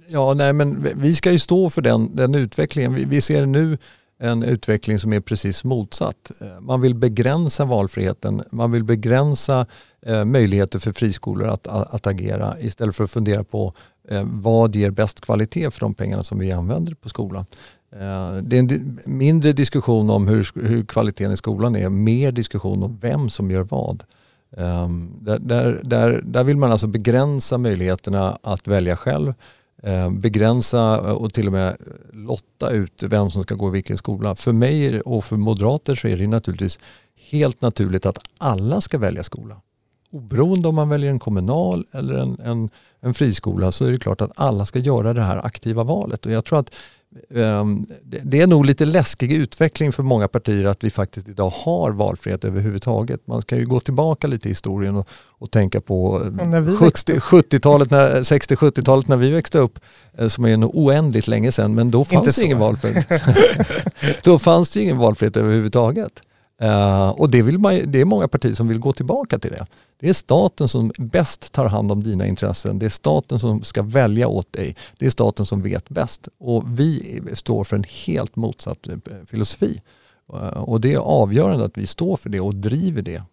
Ja, 0.10 0.34
nej 0.34 0.54
men 0.54 0.88
vi 0.96 1.16
ska 1.16 1.32
ju 1.32 1.40
stå 1.40 1.70
för 1.70 1.82
den, 1.82 2.16
den 2.16 2.36
utvecklingen. 2.36 2.94
Vi, 2.94 3.06
vi 3.06 3.22
ser 3.22 3.46
nu 3.46 3.78
en 4.20 4.44
utveckling 4.44 5.00
som 5.00 5.14
är 5.14 5.20
precis 5.20 5.64
motsatt. 5.64 6.32
Eh, 6.42 6.62
man 6.62 6.82
vill 6.82 6.96
begränsa 6.96 7.66
valfriheten, 7.66 8.44
man 8.52 8.72
vill 8.72 8.84
begränsa 8.84 9.66
eh, 10.06 10.26
möjligheter 10.26 10.80
för 10.80 10.92
friskolor 10.92 11.48
att, 11.48 11.68
att, 11.68 11.94
att, 11.94 12.08
agera 12.08 12.60
istället 12.60 12.96
för 12.96 13.04
att 13.04 13.12
fundera 13.12 13.44
på 13.44 13.74
eh, 14.10 14.24
vad 14.26 14.76
ger 14.76 14.92
bäst 14.92 15.22
kvalitet 15.22 15.72
för 15.72 15.80
de 15.80 15.94
pengarna 15.94 16.24
som 16.24 16.40
vi 16.40 16.52
använder 16.52 16.94
på 16.94 17.10
skolan. 17.10 17.46
Eh, 17.92 18.38
det 18.42 18.58
är 18.58 18.60
en 18.60 19.00
mindre 19.06 19.54
diskussion 19.54 20.10
om 20.10 20.28
hur, 20.28 20.68
hur 20.68 20.86
kvaliteten 20.86 21.32
i 21.32 21.38
skolan 21.38 21.76
är, 21.76 21.90
mer 21.90 22.32
diskussion 22.32 22.84
om 22.84 22.98
vem 23.02 23.30
som 23.30 23.52
gör 23.52 23.64
vad. 23.64 24.04
Ehm, 24.58 25.12
där, 25.22 25.40
där, 25.40 25.82
där, 25.84 26.22
där 26.26 26.44
vill 26.44 26.58
man 26.58 26.72
alltså 26.72 26.88
begränsa 26.88 27.58
möjligheterna 27.58 28.38
att 28.44 28.68
välja 28.68 28.96
själv 28.96 29.34
Eh, 29.84 30.12
begränsa 30.12 30.96
eh, 30.96 31.12
och 31.12 31.34
till 31.34 31.48
och 31.48 31.54
med 31.54 31.78
lotta 32.14 32.70
ut 32.70 33.04
vem 33.04 33.32
som 33.32 33.44
ska 33.44 33.56
gå 33.56 33.68
i 33.68 33.72
vilken 33.72 33.98
skola. 33.98 34.36
För 34.36 34.54
mig 34.54 35.02
och 35.02 35.24
för 35.24 35.38
moderater 35.38 35.96
så 35.96 36.08
är 36.08 36.18
det 36.18 36.28
naturligtvis 36.28 36.80
helt 37.30 37.62
naturligt 37.62 38.06
att 38.06 38.20
alla 38.38 38.82
ska 38.82 38.98
välja 38.98 39.24
skola. 39.24 39.62
Oberoende 40.12 40.68
om 40.68 40.76
man 40.76 40.90
väljer 40.90 41.12
en 41.12 41.20
kommunal 41.20 41.86
eller 41.92 42.14
en, 42.14 42.40
en, 42.40 42.70
en 43.00 43.14
friskola 43.14 43.72
så 43.72 43.86
är 43.86 43.92
det 43.92 44.00
klart 44.00 44.22
att 44.22 44.32
alla 44.36 44.66
ska 44.66 44.80
göra 44.80 45.14
det 45.14 45.22
här 45.22 45.46
aktiva 45.46 45.84
valet. 45.84 46.26
Och 46.26 46.32
jag 46.32 46.46
tror 46.46 46.60
att 46.60 46.76
det 48.24 48.42
är 48.42 48.48
nog 48.48 48.66
lite 48.66 48.86
läskig 48.86 49.32
utveckling 49.32 49.92
för 49.92 50.04
många 50.04 50.28
partier 50.28 50.66
att 50.66 50.84
vi 50.84 50.90
faktiskt 50.90 51.28
idag 51.28 51.50
har 51.50 51.92
valfrihet 51.92 52.46
överhuvudtaget. 52.46 53.28
Man 53.28 53.42
ska 53.42 53.58
ju 53.58 53.66
gå 53.66 53.80
tillbaka 53.80 54.28
lite 54.28 54.48
i 54.48 54.52
historien 54.52 54.96
och, 54.96 55.10
och 55.28 55.52
tänka 55.52 55.82
på 55.82 56.20
70-talet, 56.20 57.90
60-70-talet 57.90 59.08
när 59.08 59.18
vi 59.18 59.32
växte 59.32 59.60
upp, 59.60 59.80
eh, 60.18 60.28
som 60.28 60.46
är 60.46 60.58
nog 60.58 60.76
oändligt 60.76 61.28
länge 61.28 61.52
sedan, 61.52 61.76
men 61.76 61.92
då 61.92 62.06
fanns 62.06 62.36
det 62.36 62.46
ingen 62.46 62.60
valfrihet. 62.60 63.06
då 64.24 64.40
fanns 64.40 64.70
det 64.70 64.82
ingen 64.82 64.98
valfrihet 64.98 65.38
överhuvudtaget. 65.38 66.22
Uh, 66.64 67.10
och 67.10 67.32
det, 67.32 67.42
vill 67.42 67.60
man, 67.60 67.82
det 67.86 68.02
är 68.02 68.06
många 68.06 68.28
partier 68.28 68.54
som 68.54 68.68
vill 68.68 68.80
gå 68.80 68.94
tillbaka 68.94 69.40
till 69.40 69.52
det. 69.52 69.66
Det 70.00 70.10
är 70.10 70.14
staten 70.14 70.68
som 70.68 70.92
bäst 70.98 71.52
tar 71.52 71.66
hand 71.66 71.92
om 71.92 72.04
dina 72.04 72.28
intressen. 72.28 72.80
Det 72.80 72.86
är 72.86 72.90
staten 72.90 73.40
som 73.40 73.64
ska 73.64 73.82
välja 73.82 74.28
åt 74.28 74.54
dig. 74.54 74.76
Det 75.00 75.06
är 75.06 75.10
staten 75.10 75.46
som 75.46 75.62
vet 75.62 75.90
bäst. 75.90 76.28
Och 76.40 76.80
vi 76.80 77.22
står 77.34 77.64
för 77.64 77.76
en 77.76 77.86
helt 78.06 78.36
motsatt 78.36 78.88
eh, 78.88 78.98
filosofi. 79.26 79.82
Uh, 80.34 80.40
och 80.40 80.82
det 80.82 80.94
är 80.94 80.98
avgörande 80.98 81.66
att 81.66 81.78
vi 81.78 81.88
står 81.88 82.18
för 82.18 82.30
det 82.30 82.40
och 82.40 82.56
driver 82.56 83.02
det 83.02 83.24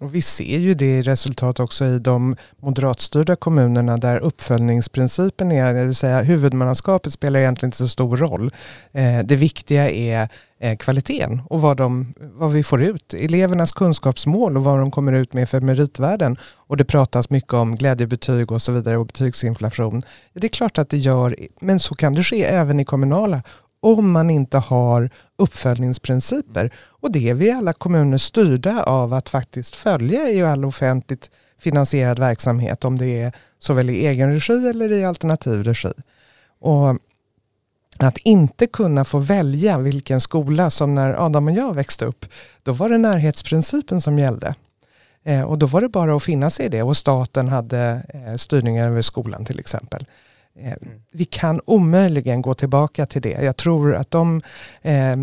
och 0.00 0.14
vi 0.14 0.22
ser 0.22 0.58
ju 0.58 0.74
det 0.74 0.98
i 0.98 1.02
resultat 1.02 1.60
också 1.60 1.84
i 1.84 1.98
de 1.98 2.36
moderatstyrda 2.56 3.36
kommunerna 3.36 3.96
där 3.96 4.18
uppföljningsprincipen 4.18 5.52
är, 5.52 5.74
det 5.74 5.84
vill 5.84 5.94
säga 5.94 6.22
huvudmannaskapet 6.22 7.12
spelar 7.12 7.40
egentligen 7.40 7.68
inte 7.68 7.76
så 7.76 7.88
stor 7.88 8.16
roll. 8.16 8.52
Eh, 8.92 9.18
det 9.24 9.36
viktiga 9.36 9.90
är 9.90 10.28
eh, 10.60 10.76
kvaliteten 10.76 11.42
och 11.50 11.60
vad, 11.60 11.76
de, 11.76 12.14
vad 12.20 12.52
vi 12.52 12.64
får 12.64 12.82
ut. 12.82 13.14
Elevernas 13.14 13.72
kunskapsmål 13.72 14.56
och 14.56 14.64
vad 14.64 14.78
de 14.78 14.90
kommer 14.90 15.12
ut 15.12 15.32
med 15.32 15.48
för 15.48 15.60
meritvärden. 15.60 16.36
Och 16.56 16.76
det 16.76 16.84
pratas 16.84 17.30
mycket 17.30 17.52
om 17.52 17.76
glädjebetyg 17.76 18.52
och 18.52 18.62
så 18.62 18.72
vidare 18.72 18.96
och 18.96 19.06
betygsinflation. 19.06 20.02
Det 20.32 20.46
är 20.46 20.48
klart 20.48 20.78
att 20.78 20.90
det 20.90 20.98
gör, 20.98 21.36
men 21.60 21.80
så 21.80 21.94
kan 21.94 22.14
det 22.14 22.24
ske 22.24 22.44
även 22.44 22.80
i 22.80 22.84
kommunala 22.84 23.42
om 23.80 24.10
man 24.10 24.30
inte 24.30 24.58
har 24.58 25.10
uppföljningsprinciper. 25.36 26.74
Och 26.76 27.12
det 27.12 27.30
är 27.30 27.34
vi 27.34 27.50
alla 27.50 27.72
kommuner 27.72 28.18
styrda 28.18 28.82
av 28.82 29.12
att 29.12 29.28
faktiskt 29.28 29.76
följa 29.76 30.30
i 30.30 30.42
all 30.42 30.64
offentligt 30.64 31.30
finansierad 31.60 32.18
verksamhet, 32.18 32.84
om 32.84 32.98
det 32.98 33.22
är 33.22 33.32
såväl 33.58 33.90
i 33.90 34.06
egen 34.06 34.32
regi 34.32 34.68
eller 34.68 34.92
i 34.92 35.04
alternativ 35.04 35.64
regi. 35.64 35.92
Och 36.60 36.96
att 37.98 38.18
inte 38.18 38.66
kunna 38.66 39.04
få 39.04 39.18
välja 39.18 39.78
vilken 39.78 40.20
skola 40.20 40.70
som 40.70 40.94
när 40.94 41.26
Adam 41.26 41.46
och 41.48 41.54
jag 41.54 41.74
växte 41.74 42.04
upp, 42.04 42.24
då 42.62 42.72
var 42.72 42.88
det 42.88 42.98
närhetsprincipen 42.98 44.00
som 44.00 44.18
gällde. 44.18 44.54
Eh, 45.24 45.42
och 45.42 45.58
då 45.58 45.66
var 45.66 45.80
det 45.80 45.88
bara 45.88 46.16
att 46.16 46.22
finna 46.22 46.50
sig 46.50 46.66
i 46.66 46.68
det 46.68 46.82
och 46.82 46.96
staten 46.96 47.48
hade 47.48 48.02
eh, 48.08 48.34
styrningen 48.34 48.84
över 48.84 49.02
skolan 49.02 49.44
till 49.44 49.58
exempel. 49.58 50.06
Eh, 50.60 50.72
mm. 50.72 51.00
Vi 51.12 51.24
kan 51.24 51.60
omöjligen 51.64 52.42
gå 52.42 52.54
tillbaka 52.54 53.06
till 53.06 53.22
det. 53.22 53.42
Jag 53.42 53.56
tror 53.56 53.94
att 53.94 54.10
de, 54.10 54.40
eh, 54.82 55.16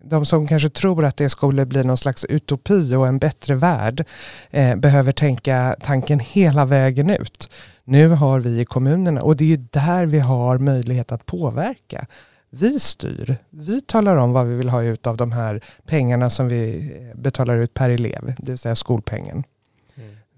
de 0.00 0.24
som 0.24 0.46
kanske 0.46 0.68
tror 0.68 1.04
att 1.04 1.16
det 1.16 1.28
skulle 1.28 1.66
bli 1.66 1.84
någon 1.84 1.96
slags 1.96 2.24
utopi 2.24 2.94
och 2.94 3.06
en 3.06 3.18
bättre 3.18 3.54
värld 3.54 4.04
eh, 4.50 4.76
behöver 4.76 5.12
tänka 5.12 5.76
tanken 5.80 6.20
hela 6.20 6.64
vägen 6.64 7.10
ut. 7.10 7.50
Nu 7.84 8.08
har 8.08 8.40
vi 8.40 8.60
i 8.60 8.64
kommunerna, 8.64 9.22
och 9.22 9.36
det 9.36 9.52
är 9.52 9.64
där 9.70 10.06
vi 10.06 10.18
har 10.18 10.58
möjlighet 10.58 11.12
att 11.12 11.26
påverka. 11.26 12.06
Vi 12.50 12.80
styr. 12.80 13.36
Vi 13.50 13.80
talar 13.80 14.16
om 14.16 14.32
vad 14.32 14.46
vi 14.46 14.56
vill 14.56 14.68
ha 14.68 14.82
ut 14.82 15.06
av 15.06 15.16
de 15.16 15.32
här 15.32 15.64
pengarna 15.86 16.30
som 16.30 16.48
vi 16.48 16.92
betalar 17.14 17.58
ut 17.58 17.74
per 17.74 17.90
elev, 17.90 18.34
det 18.38 18.52
vill 18.52 18.58
säga 18.58 18.74
skolpengen. 18.74 19.44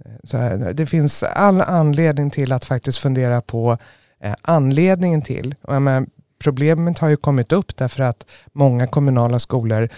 Eh, 0.04 0.12
så 0.24 0.36
det 0.72 0.86
finns 0.86 1.22
all 1.22 1.60
anledning 1.60 2.30
till 2.30 2.52
att 2.52 2.64
faktiskt 2.64 2.98
fundera 2.98 3.40
på 3.40 3.76
eh, 4.20 4.34
anledningen 4.42 5.22
till. 5.22 5.54
Och 5.62 5.82
menar, 5.82 6.06
problemet 6.38 6.98
har 6.98 7.08
ju 7.08 7.16
kommit 7.16 7.52
upp 7.52 7.76
därför 7.76 8.02
att 8.02 8.26
många 8.52 8.86
kommunala 8.86 9.38
skolor 9.38 9.88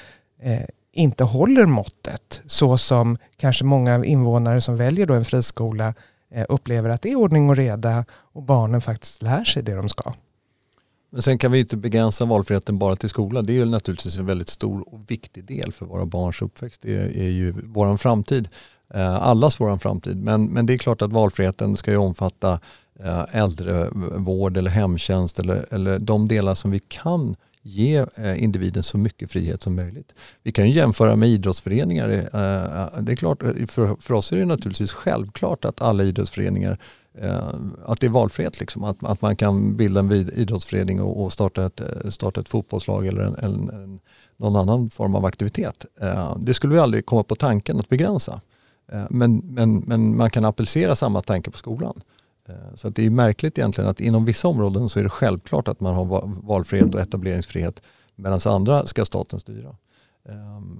eh, 0.42 0.62
inte 0.92 1.24
håller 1.24 1.66
måttet 1.66 2.42
så 2.46 2.78
som 2.78 3.18
kanske 3.36 3.64
många 3.64 4.04
invånare 4.04 4.60
som 4.60 4.76
väljer 4.76 5.06
då 5.06 5.14
en 5.14 5.24
friskola 5.24 5.94
eh, 6.34 6.46
upplever 6.48 6.90
att 6.90 7.02
det 7.02 7.10
är 7.10 7.16
ordning 7.16 7.50
och 7.50 7.56
reda 7.56 8.04
och 8.10 8.42
barnen 8.42 8.80
faktiskt 8.80 9.22
lär 9.22 9.44
sig 9.44 9.62
det 9.62 9.74
de 9.74 9.88
ska. 9.88 10.12
Men 11.10 11.22
sen 11.22 11.38
kan 11.38 11.52
vi 11.52 11.58
inte 11.58 11.76
begränsa 11.76 12.24
valfriheten 12.24 12.78
bara 12.78 12.96
till 12.96 13.08
skolan. 13.08 13.44
Det 13.46 13.52
är 13.52 13.54
ju 13.54 13.64
naturligtvis 13.64 14.18
en 14.18 14.26
väldigt 14.26 14.48
stor 14.48 14.94
och 14.94 15.10
viktig 15.10 15.44
del 15.44 15.72
för 15.72 15.86
våra 15.86 16.06
barns 16.06 16.42
uppväxt. 16.42 16.80
Det 16.82 16.96
är 16.96 17.30
ju 17.30 17.54
vår 17.64 17.96
framtid. 17.96 18.48
Eh, 18.94 19.14
allas 19.14 19.60
vår 19.60 19.78
framtid. 19.78 20.16
Men, 20.16 20.44
men 20.44 20.66
det 20.66 20.72
är 20.74 20.78
klart 20.78 21.02
att 21.02 21.12
valfriheten 21.12 21.76
ska 21.76 21.90
ju 21.90 21.96
omfatta 21.96 22.60
eh, 23.00 23.36
äldrevård 23.36 24.56
eller 24.56 24.70
hemtjänst 24.70 25.38
eller, 25.38 25.66
eller 25.70 25.98
de 25.98 26.28
delar 26.28 26.54
som 26.54 26.70
vi 26.70 26.78
kan 26.78 27.36
ge 27.62 28.06
eh, 28.16 28.42
individen 28.42 28.82
så 28.82 28.98
mycket 28.98 29.30
frihet 29.30 29.62
som 29.62 29.74
möjligt. 29.74 30.14
Vi 30.42 30.52
kan 30.52 30.68
ju 30.68 30.74
jämföra 30.74 31.16
med 31.16 31.28
idrottsföreningar. 31.28 32.08
Det 33.00 33.12
är 33.12 33.16
klart, 33.16 33.42
för, 33.68 33.96
för 34.00 34.14
oss 34.14 34.32
är 34.32 34.36
det 34.36 34.44
naturligtvis 34.44 34.92
självklart 34.92 35.64
att 35.64 35.82
alla 35.82 36.02
idrottsföreningar 36.02 36.78
Eh, 37.14 37.54
att 37.86 38.00
det 38.00 38.06
är 38.06 38.10
valfrihet. 38.10 38.60
Liksom. 38.60 38.84
Att, 38.84 39.04
att 39.04 39.22
man 39.22 39.36
kan 39.36 39.76
bilda 39.76 40.00
en 40.00 40.12
idrottsförening 40.12 41.00
och, 41.02 41.24
och 41.24 41.32
starta, 41.32 41.66
ett, 41.66 41.80
eh, 41.80 42.10
starta 42.10 42.40
ett 42.40 42.48
fotbollslag 42.48 43.06
eller 43.06 43.22
en, 43.22 43.34
en, 43.34 43.70
en, 43.70 44.00
någon 44.36 44.56
annan 44.56 44.90
form 44.90 45.14
av 45.14 45.24
aktivitet. 45.24 45.86
Eh, 46.00 46.36
det 46.38 46.54
skulle 46.54 46.74
vi 46.74 46.80
aldrig 46.80 47.06
komma 47.06 47.22
på 47.22 47.36
tanken 47.36 47.78
att 47.78 47.88
begränsa. 47.88 48.40
Men, 49.10 49.36
men, 49.36 49.78
men 49.86 50.16
man 50.16 50.30
kan 50.30 50.44
applicera 50.44 50.96
samma 50.96 51.20
tanke 51.20 51.50
på 51.50 51.58
skolan. 51.58 52.00
Så 52.74 52.88
det 52.88 53.06
är 53.06 53.10
märkligt 53.10 53.58
egentligen 53.58 53.90
att 53.90 54.00
inom 54.00 54.24
vissa 54.24 54.48
områden 54.48 54.88
så 54.88 54.98
är 54.98 55.02
det 55.02 55.08
självklart 55.08 55.68
att 55.68 55.80
man 55.80 55.94
har 55.94 56.04
valfrihet 56.46 56.94
och 56.94 57.00
etableringsfrihet 57.00 57.82
medan 58.16 58.40
andra 58.44 58.86
ska 58.86 59.04
staten 59.04 59.40
styra. 59.40 59.76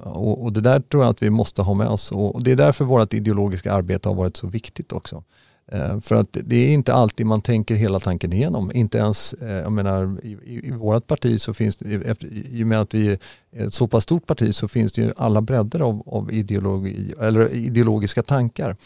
Och, 0.04 0.52
det 0.52 0.60
där 0.60 0.80
tror 0.80 1.02
jag 1.02 1.10
att 1.10 1.22
vi 1.22 1.30
måste 1.30 1.62
ha 1.62 1.74
med 1.74 1.88
oss 1.88 2.12
och 2.12 2.42
det 2.42 2.52
är 2.52 2.56
därför 2.56 2.84
vårt 2.84 3.14
ideologiska 3.14 3.72
arbete 3.72 4.08
har 4.08 4.16
varit 4.16 4.36
så 4.36 4.46
viktigt 4.46 4.92
också. 4.92 5.24
Eh, 5.72 6.00
för 6.00 6.14
att 6.14 6.28
det 6.32 6.56
är 6.56 6.72
inte 6.72 6.94
alltid 6.94 7.26
man 7.26 7.42
tänker 7.42 7.74
hela 7.74 8.00
tanken 8.00 8.32
igenom. 8.32 8.70
Inte 8.74 8.98
ens, 8.98 9.32
eh, 9.32 9.50
jag 9.50 9.72
menar, 9.72 10.18
i, 10.22 10.28
i, 10.28 10.68
i 10.68 10.70
vårt 10.70 11.06
parti 11.06 11.40
så 11.40 11.54
finns 11.54 11.76
det, 11.76 12.24
i 12.50 12.62
och 12.62 12.66
med 12.66 12.80
att 12.80 12.94
vi 12.94 13.08
är 13.08 13.18
ett 13.66 13.74
så 13.74 13.88
pass 13.88 14.04
stort 14.04 14.26
parti 14.26 14.54
så 14.54 14.68
finns 14.68 14.92
det 14.92 15.02
ju 15.02 15.12
alla 15.16 15.40
bredder 15.40 15.80
av, 15.80 16.02
av 16.06 16.32
ideologi, 16.32 17.14
eller 17.20 17.54
ideologiska 17.54 18.22
tankar. 18.22 18.76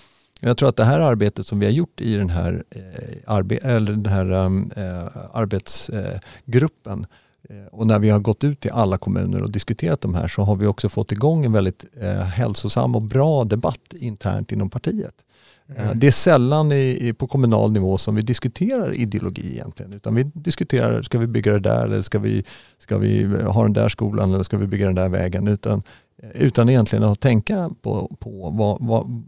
Jag 0.40 0.56
tror 0.56 0.68
att 0.68 0.76
det 0.76 0.84
här 0.84 1.00
arbetet 1.00 1.46
som 1.46 1.58
vi 1.58 1.66
har 1.66 1.72
gjort 1.72 2.00
i 2.00 2.16
den 2.16 2.30
här, 2.30 2.64
eh, 2.70 2.80
arbe, 3.26 3.56
eller 3.56 3.92
den 3.92 4.06
här 4.06 4.30
eh, 4.30 4.44
eh, 4.84 5.06
arbetsgruppen 5.32 7.06
eh, 7.48 7.66
och 7.72 7.86
när 7.86 7.98
vi 7.98 8.10
har 8.10 8.18
gått 8.18 8.44
ut 8.44 8.60
till 8.60 8.70
alla 8.70 8.98
kommuner 8.98 9.42
och 9.42 9.50
diskuterat 9.50 10.00
de 10.00 10.14
här 10.14 10.28
så 10.28 10.42
har 10.42 10.56
vi 10.56 10.66
också 10.66 10.88
fått 10.88 11.12
igång 11.12 11.44
en 11.44 11.52
väldigt 11.52 11.84
eh, 12.00 12.20
hälsosam 12.20 12.94
och 12.94 13.02
bra 13.02 13.44
debatt 13.44 13.92
internt 13.92 14.52
inom 14.52 14.70
partiet. 14.70 15.14
Mm. 15.68 15.98
Det 15.98 16.06
är 16.06 16.10
sällan 16.10 16.72
i, 16.72 17.14
på 17.18 17.26
kommunal 17.26 17.72
nivå 17.72 17.98
som 17.98 18.14
vi 18.14 18.22
diskuterar 18.22 18.94
ideologi 18.94 19.52
egentligen. 19.52 19.92
Utan 19.92 20.14
vi 20.14 20.22
diskuterar, 20.22 21.02
ska 21.02 21.18
vi 21.18 21.26
bygga 21.26 21.52
det 21.52 21.60
där 21.60 21.84
eller 21.84 22.02
ska 22.02 22.18
vi, 22.18 22.44
ska 22.78 22.98
vi 22.98 23.22
eh, 23.22 23.52
ha 23.52 23.62
den 23.62 23.72
där 23.72 23.88
skolan 23.88 24.34
eller 24.34 24.42
ska 24.42 24.56
vi 24.56 24.66
bygga 24.66 24.86
den 24.86 24.94
där 24.94 25.08
vägen? 25.08 25.48
Utan, 25.48 25.82
eh, 26.22 26.42
utan 26.42 26.68
egentligen 26.68 27.04
att 27.04 27.20
tänka 27.20 27.70
på, 27.82 28.16
på 28.20 28.50
vad, 28.50 28.78
vad, 28.80 29.22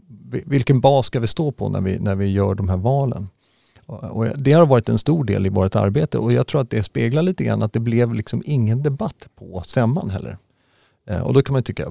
vilken 0.45 0.81
bas 0.81 1.05
ska 1.05 1.19
vi 1.19 1.27
stå 1.27 1.51
på 1.51 1.69
när 1.69 1.81
vi, 1.81 1.99
när 1.99 2.15
vi 2.15 2.31
gör 2.31 2.55
de 2.55 2.69
här 2.69 2.77
valen. 2.77 3.29
Och 3.85 4.25
det 4.37 4.51
har 4.51 4.65
varit 4.65 4.89
en 4.89 4.97
stor 4.97 5.23
del 5.23 5.45
i 5.45 5.49
vårt 5.49 5.75
arbete 5.75 6.17
och 6.17 6.33
jag 6.33 6.47
tror 6.47 6.61
att 6.61 6.69
det 6.69 6.83
speglar 6.83 7.23
lite 7.23 7.43
grann 7.43 7.63
att 7.63 7.73
det 7.73 7.79
blev 7.79 8.13
liksom 8.13 8.43
ingen 8.45 8.83
debatt 8.83 9.27
på 9.35 9.61
stämman 9.65 10.09
heller. 10.09 10.37
Eh, 11.07 11.21
och 11.21 11.33
då 11.33 11.41
kan 11.41 11.53
man 11.53 11.63
tycka, 11.63 11.85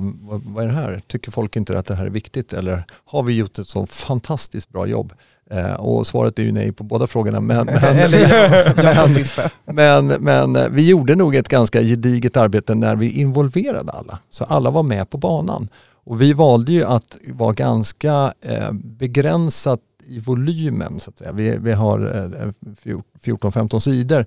vad 0.44 0.64
är 0.64 0.68
det 0.68 0.74
här? 0.74 1.02
Tycker 1.06 1.30
folk 1.30 1.56
inte 1.56 1.78
att 1.78 1.86
det 1.86 1.94
här 1.94 2.06
är 2.06 2.10
viktigt? 2.10 2.52
Eller 2.52 2.84
har 3.04 3.22
vi 3.22 3.32
gjort 3.36 3.58
ett 3.58 3.68
så 3.68 3.86
fantastiskt 3.86 4.68
bra 4.68 4.86
jobb? 4.86 5.12
Eh, 5.50 5.74
och 5.74 6.06
svaret 6.06 6.38
är 6.38 6.42
ju 6.42 6.52
nej 6.52 6.72
på 6.72 6.84
båda 6.84 7.06
frågorna. 7.06 7.40
Men, 7.40 7.66
men, 7.66 8.10
men, 9.64 10.06
men, 10.06 10.56
eh, 10.56 10.68
vi 10.68 10.90
gjorde 10.90 11.14
nog 11.14 11.34
ett 11.34 11.48
ganska 11.48 11.82
gediget 11.82 12.36
arbete 12.36 12.74
när 12.74 12.96
vi 12.96 13.10
involverade 13.10 13.92
alla. 13.92 14.18
Så 14.30 14.44
alla 14.44 14.70
var 14.70 14.82
med 14.82 15.10
på 15.10 15.18
banan. 15.18 15.68
Och 16.04 16.22
vi 16.22 16.32
valde 16.32 16.72
ju 16.72 16.84
att 16.84 17.16
vara 17.28 17.52
ganska 17.52 18.32
begränsat 18.72 19.80
i 20.06 20.18
volymen. 20.18 21.00
Så 21.00 21.10
att 21.10 21.18
säga. 21.18 21.32
Vi, 21.32 21.56
vi 21.58 21.72
har 21.72 21.98
14-15 23.22 23.78
sidor, 23.78 24.26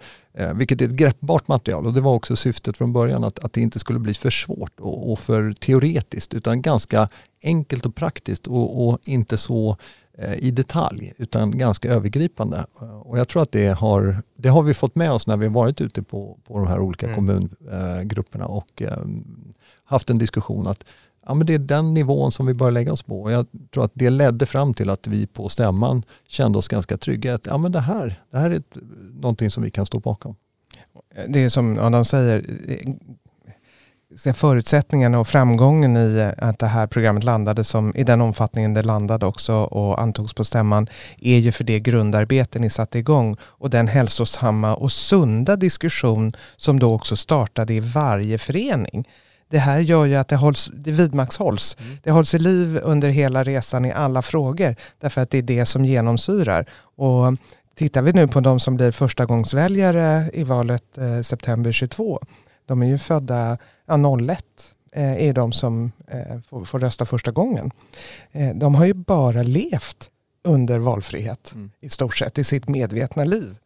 vilket 0.53 0.81
är 0.81 0.85
ett 0.85 0.91
greppbart 0.91 1.47
material. 1.47 1.85
Och 1.85 1.93
det 1.93 2.01
var 2.01 2.13
också 2.13 2.35
syftet 2.35 2.77
från 2.77 2.93
början, 2.93 3.23
att, 3.23 3.39
att 3.39 3.53
det 3.53 3.61
inte 3.61 3.79
skulle 3.79 3.99
bli 3.99 4.13
för 4.13 4.29
svårt 4.29 4.79
och, 4.79 5.11
och 5.11 5.19
för 5.19 5.53
teoretiskt, 5.53 6.33
utan 6.33 6.61
ganska 6.61 7.09
enkelt 7.43 7.85
och 7.85 7.95
praktiskt 7.95 8.47
och, 8.47 8.87
och 8.87 8.99
inte 9.03 9.37
så 9.37 9.77
Eh, 10.21 10.35
i 10.39 10.51
detalj 10.51 11.13
utan 11.17 11.57
ganska 11.57 11.93
övergripande. 11.93 12.65
Och 13.01 13.19
jag 13.19 13.27
tror 13.27 13.41
att 13.41 13.51
det 13.51 13.67
har, 13.67 14.23
det 14.35 14.49
har 14.49 14.63
vi 14.63 14.73
fått 14.73 14.95
med 14.95 15.11
oss 15.11 15.27
när 15.27 15.37
vi 15.37 15.47
varit 15.47 15.81
ute 15.81 16.03
på, 16.03 16.37
på 16.47 16.57
de 16.57 16.67
här 16.67 16.79
olika 16.79 17.05
mm. 17.05 17.15
kommungrupperna 17.15 18.45
och 18.45 18.81
eh, 18.81 18.97
haft 19.83 20.09
en 20.09 20.17
diskussion 20.17 20.67
att 20.67 20.83
ja, 21.29 21.33
men 21.35 21.47
det 21.47 21.53
är 21.53 21.59
den 21.59 21.93
nivån 21.93 22.31
som 22.31 22.45
vi 22.45 22.53
bör 22.53 22.71
lägga 22.71 22.93
oss 22.93 23.03
på. 23.03 23.21
Och 23.21 23.31
jag 23.31 23.45
tror 23.73 23.85
att 23.85 23.91
det 23.93 24.09
ledde 24.09 24.45
fram 24.45 24.73
till 24.73 24.89
att 24.89 25.07
vi 25.07 25.27
på 25.27 25.49
stämman 25.49 26.03
kände 26.27 26.57
oss 26.57 26.67
ganska 26.67 26.97
trygga. 26.97 27.35
Att, 27.35 27.45
ja, 27.45 27.57
men 27.57 27.71
det, 27.71 27.79
här, 27.79 28.21
det 28.31 28.37
här 28.37 28.51
är 28.51 28.55
ett, 28.55 28.77
någonting 29.21 29.51
som 29.51 29.63
vi 29.63 29.71
kan 29.71 29.85
stå 29.85 29.99
bakom. 29.99 30.35
Det 31.27 31.43
är 31.43 31.49
som 31.49 31.77
Adam 31.79 32.05
säger, 32.05 32.45
eh, 34.25 34.33
förutsättningarna 34.33 35.19
och 35.19 35.27
framgången 35.27 35.97
i 35.97 36.17
eh, 36.17 36.49
att 36.49 36.59
det 36.59 36.67
här 36.67 36.87
programmet 36.87 37.23
landade 37.23 37.63
som 37.63 37.95
i 37.95 38.03
den 38.03 38.21
omfattningen 38.21 38.73
det 38.73 38.81
landade 38.81 39.25
också 39.25 39.53
och 39.53 40.01
antogs 40.01 40.33
på 40.33 40.43
stämman 40.43 40.87
är 41.17 41.37
ju 41.37 41.51
för 41.51 41.63
det 41.63 41.79
grundarbete 41.79 42.59
ni 42.59 42.69
satte 42.69 42.99
igång 42.99 43.37
och 43.41 43.69
den 43.69 43.87
hälsosamma 43.87 44.75
och 44.75 44.91
sunda 44.91 45.55
diskussion 45.55 46.33
som 46.57 46.79
då 46.79 46.93
också 46.93 47.15
startade 47.15 47.73
i 47.73 47.79
varje 47.79 48.37
förening. 48.37 49.05
Det 49.49 49.59
här 49.59 49.79
gör 49.79 50.05
ju 50.05 50.15
att 50.15 50.27
det, 50.27 50.35
hålls, 50.35 50.71
det 50.73 50.91
vidmakthålls. 50.91 51.77
Mm. 51.79 51.97
Det 52.03 52.11
hålls 52.11 52.33
i 52.33 52.39
liv 52.39 52.79
under 52.83 53.09
hela 53.09 53.43
resan 53.43 53.85
i 53.85 53.91
alla 53.91 54.21
frågor 54.21 54.75
därför 54.99 55.21
att 55.21 55.29
det 55.29 55.37
är 55.37 55.41
det 55.41 55.65
som 55.65 55.85
genomsyrar. 55.85 56.65
Och 56.79 57.33
tittar 57.75 58.01
vi 58.01 58.13
nu 58.13 58.27
på 58.27 58.39
de 58.39 58.59
som 58.59 58.75
blir 58.75 58.91
förstagångsväljare 58.91 60.29
i 60.33 60.43
valet 60.43 60.97
eh, 60.97 61.21
september 61.21 61.71
22 61.71 62.19
de 62.69 62.81
är 62.81 62.87
ju 62.87 62.97
födda 62.97 63.57
ja, 63.85 64.17
01 64.19 64.45
eh, 64.91 65.27
är 65.27 65.33
de 65.33 65.51
som 65.51 65.91
eh, 66.07 66.39
får, 66.49 66.65
får, 66.65 66.79
rösta 66.79 67.05
första 67.05 67.31
gången. 67.31 67.71
Eh, 68.31 68.55
de 68.55 68.75
har 68.75 68.85
ju 68.85 68.93
bara 68.93 69.43
levt 69.43 70.09
under 70.43 70.79
valfrihet 70.79 71.51
mm. 71.55 71.71
i 71.81 71.89
stort 71.89 72.17
sett 72.17 72.37
i 72.37 72.43
sitt 72.43 72.67
medvetna 72.67 73.23
liv. 73.23 73.57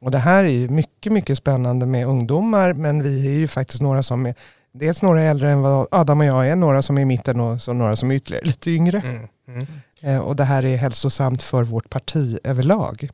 Och 0.00 0.10
det 0.10 0.18
här 0.18 0.44
är 0.44 0.48
ju 0.48 0.68
mycket, 0.68 1.12
mycket 1.12 1.38
spännande 1.38 1.86
med 1.86 2.06
ungdomar 2.06 2.72
men 2.72 3.02
vi 3.02 3.26
är 3.26 3.38
ju 3.38 3.48
faktiskt 3.48 3.82
några 3.82 4.02
som 4.02 4.26
är 4.26 4.34
dels 4.72 5.02
några 5.02 5.22
äldre 5.22 5.50
än 5.50 5.62
vad 5.62 5.88
Adam 5.90 6.20
och 6.20 6.26
jag 6.26 6.48
är, 6.48 6.56
några 6.56 6.82
som 6.82 6.98
är 6.98 7.02
i 7.02 7.04
mitten 7.04 7.40
och 7.40 7.62
så 7.62 7.72
några 7.72 7.96
som 7.96 8.10
är 8.10 8.14
ytterligare 8.14 8.44
lite 8.44 8.70
yngre. 8.70 8.98
Mm. 8.98 9.28
Mm. 9.48 9.66
Eh, 10.00 10.18
och 10.18 10.36
det 10.36 10.44
här 10.44 10.64
är 10.64 10.76
hälsosamt 10.76 11.42
för 11.42 11.62
vårt 11.62 11.90
parti 11.90 12.38
överlag. 12.44 13.10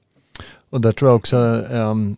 Och 0.70 0.81
där 0.81 0.92
tror 0.92 1.11
jag 1.11 1.16
också 1.16 1.37
um, 1.37 2.16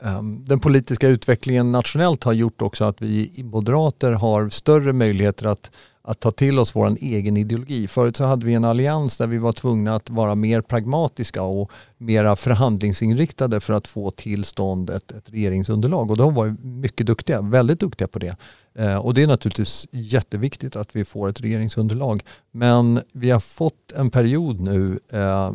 um, 0.00 0.44
den 0.44 0.60
politiska 0.60 1.08
utvecklingen 1.08 1.72
nationellt 1.72 2.24
har 2.24 2.32
gjort 2.32 2.62
också 2.62 2.84
att 2.84 3.02
vi 3.02 3.42
moderater 3.44 4.12
har 4.12 4.48
större 4.48 4.92
möjligheter 4.92 5.46
att, 5.46 5.70
att 6.02 6.20
ta 6.20 6.32
till 6.32 6.58
oss 6.58 6.76
vår 6.76 6.96
egen 7.00 7.36
ideologi. 7.36 7.88
Förut 7.88 8.16
så 8.16 8.24
hade 8.24 8.46
vi 8.46 8.54
en 8.54 8.64
allians 8.64 9.18
där 9.18 9.26
vi 9.26 9.38
var 9.38 9.52
tvungna 9.52 9.94
att 9.94 10.10
vara 10.10 10.34
mer 10.34 10.60
pragmatiska 10.60 11.42
och 11.42 11.70
mera 11.98 12.36
förhandlingsinriktade 12.36 13.60
för 13.60 13.72
att 13.72 13.88
få 13.88 14.10
till 14.10 14.44
stånd 14.44 14.90
ett, 14.90 15.10
ett 15.10 15.30
regeringsunderlag. 15.30 16.10
Och 16.10 16.16
de 16.16 16.34
var 16.34 16.56
mycket 16.62 17.06
duktiga, 17.06 17.42
väldigt 17.42 17.80
duktiga 17.80 18.08
på 18.08 18.18
det. 18.18 18.36
Eh, 18.74 18.96
och 18.96 19.14
det 19.14 19.22
är 19.22 19.26
naturligtvis 19.26 19.86
jätteviktigt 19.90 20.76
att 20.76 20.96
vi 20.96 21.04
får 21.04 21.28
ett 21.28 21.40
regeringsunderlag. 21.40 22.22
Men 22.50 23.00
vi 23.12 23.30
har 23.30 23.40
fått 23.40 23.92
en 23.96 24.10
period 24.10 24.60
nu 24.60 24.98
eh, 25.12 25.52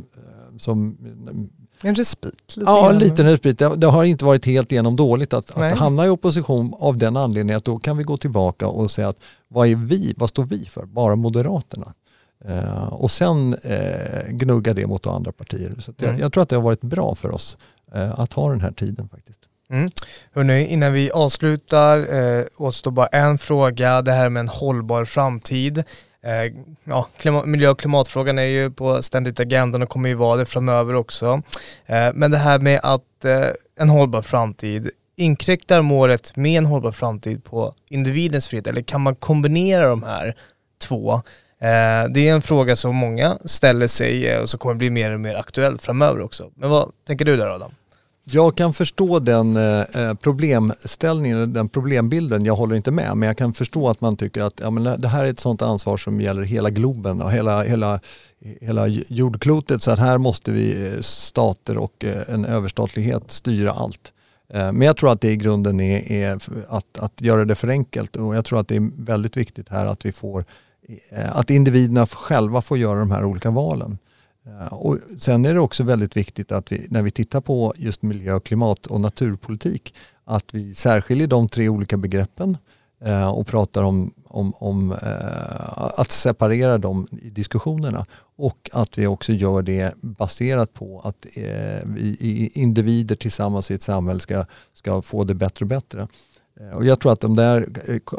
som 0.58 0.98
en 1.84 1.96
respit? 1.96 2.58
Lite 2.58 2.72
ja, 2.72 2.90
en 2.90 3.00
liten 3.00 3.26
respit. 3.26 3.60
Det, 3.60 3.76
det, 3.76 3.88
har 3.88 4.04
inte 4.04 4.26
varit 4.26 4.46
helt 4.46 4.72
igenom 4.72 4.96
dåligt 4.96 5.34
att, 5.34 5.58
att 5.58 5.78
hamna 5.78 6.06
i 6.06 6.10
opposition 6.10 6.74
av 6.80 6.98
den 6.98 7.18
anledningen 7.18 7.58
att 7.58 7.66
då 7.66 7.80
kan 7.80 7.98
vi 7.98 8.04
gå 8.04 8.18
tillbaka 8.18 8.68
och 8.68 8.92
säga 8.92 9.08
att 9.08 9.20
vad 9.48 9.68
är 9.68 9.76
vi, 9.76 10.14
vad 10.18 10.30
står 10.30 10.46
vi 10.46 10.66
för? 10.66 10.86
Bara 10.86 11.16
Moderaterna. 11.16 11.94
Eh, 12.46 12.88
och 12.88 13.12
sen 13.12 13.54
eh, 13.64 14.30
gnugga 14.30 14.74
det 14.74 14.88
mot 14.88 15.08
andra 15.08 15.32
partier. 15.32 15.76
Så 15.80 15.94
jag, 15.98 16.10
mm. 16.10 16.22
jag, 16.22 16.34
tror 16.34 16.44
att 16.44 16.50
det 16.50 16.56
har 16.56 16.64
varit 16.64 16.82
bra 16.82 17.16
för 17.16 17.32
oss 17.32 17.58
eh, 17.94 18.20
att 18.20 18.34
ha 18.34 18.50
den 18.50 18.62
här 18.62 18.72
tiden 18.72 19.10
faktiskt. 19.10 19.40
Mm. 19.70 19.90
Hörrni, 20.34 20.66
innan 20.66 20.94
vi 20.94 21.12
avslutar 21.12 21.98
eh, 22.16 22.46
återstår 22.58 22.92
bara 22.92 23.08
en 23.08 23.38
fråga, 23.38 24.02
det 24.02 24.12
här 24.12 24.30
med 24.30 24.40
en 24.40 24.48
hållbar 24.48 25.06
framtid. 25.06 25.84
Eh, 26.24 26.54
ja, 26.84 27.08
klimat, 27.18 27.46
miljö 27.46 27.70
och 27.70 27.80
klimatfrågan 27.80 28.40
är 28.40 28.44
ju 28.44 28.72
på 28.72 29.04
ständigt 29.04 29.40
agendan 29.40 29.82
och 29.82 29.90
kommer 29.90 30.10
ju 30.10 30.16
vara 30.16 30.38
det 30.38 30.46
framöver 30.46 30.94
också. 30.94 31.42
Eh, 31.86 32.10
men 32.14 32.32
det 32.32 32.38
här 32.38 32.60
med 32.60 32.80
att 32.84 33.26
eh, 33.26 33.48
en 33.80 33.90
hållbar 33.90 34.22
framtid, 34.22 34.90
inkräktar 35.16 35.82
målet 35.82 36.36
med 36.36 36.58
en 36.58 36.66
hållbar 36.66 36.92
framtid 36.92 37.44
på 37.44 37.74
individens 37.90 38.48
frihet 38.48 38.68
eller 38.68 38.82
kan 38.82 39.02
man 39.02 39.16
kombinera 39.16 39.88
de 39.88 40.04
här 40.04 40.36
två? 40.82 41.14
Eh, 41.60 42.10
det 42.10 42.28
är 42.28 42.34
en 42.34 42.42
fråga 42.42 42.76
som 42.76 42.96
många 42.96 43.38
ställer 43.46 43.88
sig 43.88 44.28
eh, 44.28 44.42
och 44.42 44.50
som 44.50 44.60
kommer 44.60 44.76
bli 44.76 44.90
mer 44.90 45.12
och 45.12 45.20
mer 45.20 45.36
aktuellt 45.36 45.82
framöver 45.82 46.22
också. 46.22 46.52
Men 46.56 46.70
vad 46.70 46.92
tänker 47.08 47.26
du 47.26 47.38
där 47.38 47.56
Adam? 47.56 47.72
Jag 48.26 48.58
kan 48.58 48.74
förstå 48.74 49.20
den 49.20 49.58
eh, 49.58 49.80
eh, 49.80 50.14
problemställningen, 50.14 51.54
den 51.54 51.70
problembilden. 51.70 52.46
Jag 52.46 52.56
håller 52.56 52.76
inte 52.76 52.92
med, 52.92 53.18
men 53.18 53.28
jag 53.28 53.38
kan 53.38 53.54
förstå 53.54 53.90
att 53.90 54.02
man 54.02 54.18
tycker 54.18 54.42
att 54.42 54.60
ja, 54.60 54.70
men 54.72 55.02
det 55.02 55.08
här 55.08 55.26
är 55.26 55.30
ett 55.30 55.40
sånt 55.40 55.62
ansvar 55.62 55.98
som 55.98 56.22
gäller 56.22 56.42
hela 56.42 56.70
globen 56.70 57.22
och 57.22 57.32
hela, 57.32 57.64
hela, 57.64 58.00
hela 58.62 58.88
jordklotet. 58.88 59.82
Så 59.82 59.92
att 59.92 60.00
här 60.00 60.18
måste 60.18 60.52
vi 60.52 60.88
eh, 60.88 61.02
stater 61.02 61.78
och 61.78 62.06
en 62.28 62.46
överstatlighet 62.46 63.32
styra 63.32 63.72
allt. 63.72 64.14
Men 64.56 64.82
jag 64.82 64.98
tror 64.98 65.12
att 65.12 65.22
det 65.22 65.32
i 65.32 65.38
grunden 65.38 65.80
är, 65.80 66.12
är 66.12 66.40
att, 66.70 67.00
att 67.00 67.22
göra 67.22 67.46
det 67.46 67.56
för 67.56 67.68
enkelt 67.68 68.16
och 68.16 68.36
jag 68.36 68.46
tror 68.46 68.60
att 68.60 68.68
det 68.68 68.76
är 68.76 68.92
väldigt 68.98 69.38
viktigt 69.38 69.70
här 69.70 69.86
att 69.86 70.06
vi 70.06 70.12
får 70.12 70.46
att 71.34 71.50
individerna 71.50 72.08
själva 72.08 72.62
får 72.62 72.78
göra 72.78 73.00
de 73.00 73.12
här 73.12 73.26
olika 73.26 73.52
valen. 73.52 73.98
Eh, 74.48 74.74
och 74.74 74.98
sen 75.18 75.46
är 75.46 75.54
det 75.54 75.60
också 75.60 75.84
väldigt 75.84 76.18
viktigt 76.18 76.52
att 76.52 76.72
vi, 76.72 76.88
när 76.90 77.02
vi 77.02 77.12
tittar 77.12 77.42
på 77.42 77.74
just 77.78 78.02
miljö, 78.02 78.40
klimat 78.40 78.86
och 78.86 79.02
naturpolitik, 79.02 79.94
att 80.26 80.54
vi 80.54 80.76
särskiljer 80.76 81.28
de 81.28 81.50
tre 81.50 81.70
olika 81.70 81.98
begreppen 81.98 82.58
eh, 83.06 83.30
och 83.30 83.48
pratar 83.48 83.84
om, 83.84 84.14
om, 84.28 84.54
om 84.54 84.92
eh, 84.92 86.00
att 86.00 86.12
separera 86.12 86.78
dem 86.78 87.08
i 87.22 87.30
diskussionerna 87.30 88.06
och 88.36 88.70
att 88.74 88.98
vi 88.98 89.08
också 89.08 89.32
gör 89.32 89.62
det 89.62 89.94
baserat 90.02 90.74
på 90.74 91.02
att 91.04 91.26
vi 91.86 92.52
individer 92.54 93.16
tillsammans 93.16 93.72
i 93.72 93.74
ett 93.74 93.82
samhälle 93.82 94.20
ska, 94.20 94.46
ska 94.74 95.02
få 95.02 95.24
det 95.24 95.36
bättre 95.36 95.66
och 95.66 95.70
bättre. 95.70 96.08
Och 96.74 96.86
jag 96.86 97.00
tror 97.00 97.12
att 97.12 97.20
de 97.20 97.36
där 97.36 97.70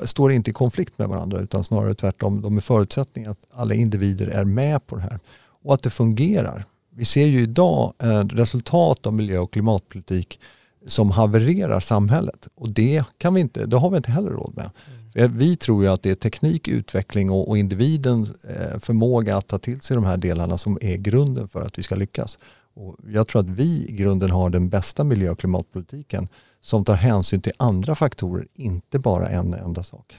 står 0.06 0.32
inte 0.32 0.50
i 0.50 0.52
konflikt 0.52 0.98
med 0.98 1.08
varandra 1.08 1.40
utan 1.40 1.64
snarare 1.64 1.94
tvärtom. 1.94 2.42
De 2.42 2.56
är 2.56 2.60
förutsättningar 2.60 3.30
att 3.30 3.46
alla 3.52 3.74
individer 3.74 4.26
är 4.26 4.44
med 4.44 4.87
på 4.87 4.96
det 4.96 5.02
här 5.02 5.20
och 5.64 5.74
att 5.74 5.83
det 5.83 5.90
fungerar. 5.90 6.64
Vi 6.96 7.05
ser 7.05 7.27
ju 7.27 7.40
idag 7.40 7.92
resultat 8.31 9.07
av 9.07 9.14
miljö 9.14 9.38
och 9.38 9.53
klimatpolitik 9.53 10.40
som 10.87 11.11
havererar 11.11 11.81
samhället 11.81 12.48
och 12.55 12.72
det, 12.72 13.05
kan 13.18 13.35
vi 13.35 13.40
inte, 13.40 13.66
det 13.66 13.77
har 13.77 13.90
vi 13.90 13.96
inte 13.96 14.12
heller 14.12 14.31
råd 14.31 14.53
med. 14.57 14.70
Mm. 15.14 15.38
Vi 15.38 15.57
tror 15.57 15.85
ju 15.85 15.90
att 15.90 16.03
det 16.03 16.11
är 16.11 16.14
teknik, 16.14 16.68
utveckling 16.68 17.31
och, 17.31 17.48
och 17.48 17.59
individens 17.59 18.44
eh, 18.44 18.79
förmåga 18.79 19.37
att 19.37 19.46
ta 19.46 19.59
till 19.59 19.81
sig 19.81 19.94
de 19.94 20.05
här 20.05 20.16
delarna 20.16 20.59
som 20.59 20.79
är 20.81 20.96
grunden 20.96 21.48
för 21.48 21.62
att 21.62 21.79
vi 21.79 21.83
ska 21.83 21.94
lyckas. 21.94 22.38
Och 22.74 22.96
jag 23.07 23.29
tror 23.29 23.40
att 23.40 23.48
vi 23.48 23.87
i 23.88 23.92
grunden 23.92 24.31
har 24.31 24.50
den 24.50 24.68
bästa 24.68 25.05
miljö 25.05 25.31
och 25.31 25.38
klimatpolitiken 25.38 26.29
som 26.61 26.85
tar 26.85 26.94
hänsyn 26.94 27.40
till 27.40 27.53
andra 27.57 27.94
faktorer, 27.94 28.46
inte 28.55 28.98
bara 28.98 29.29
en 29.29 29.55
enda 29.55 29.83
sak. 29.83 30.16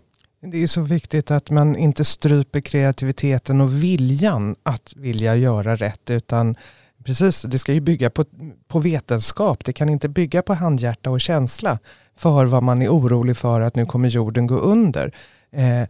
Det 0.51 0.63
är 0.63 0.67
så 0.67 0.81
viktigt 0.81 1.31
att 1.31 1.49
man 1.49 1.75
inte 1.75 2.05
stryper 2.05 2.61
kreativiteten 2.61 3.61
och 3.61 3.83
viljan 3.83 4.55
att 4.63 4.93
vilja 4.95 5.35
göra 5.35 5.75
rätt 5.75 6.09
utan 6.09 6.55
precis, 7.03 7.41
det 7.41 7.59
ska 7.59 7.73
ju 7.73 7.81
bygga 7.81 8.09
på, 8.09 8.25
på 8.67 8.79
vetenskap. 8.79 9.65
Det 9.65 9.73
kan 9.73 9.89
inte 9.89 10.09
bygga 10.09 10.41
på 10.41 10.53
handhjärta 10.53 11.09
och 11.09 11.21
känsla 11.21 11.79
för 12.17 12.45
vad 12.45 12.63
man 12.63 12.81
är 12.81 12.89
orolig 12.89 13.37
för 13.37 13.61
att 13.61 13.75
nu 13.75 13.85
kommer 13.85 14.09
jorden 14.09 14.47
gå 14.47 14.55
under. 14.55 15.13
Eh, 15.51 15.87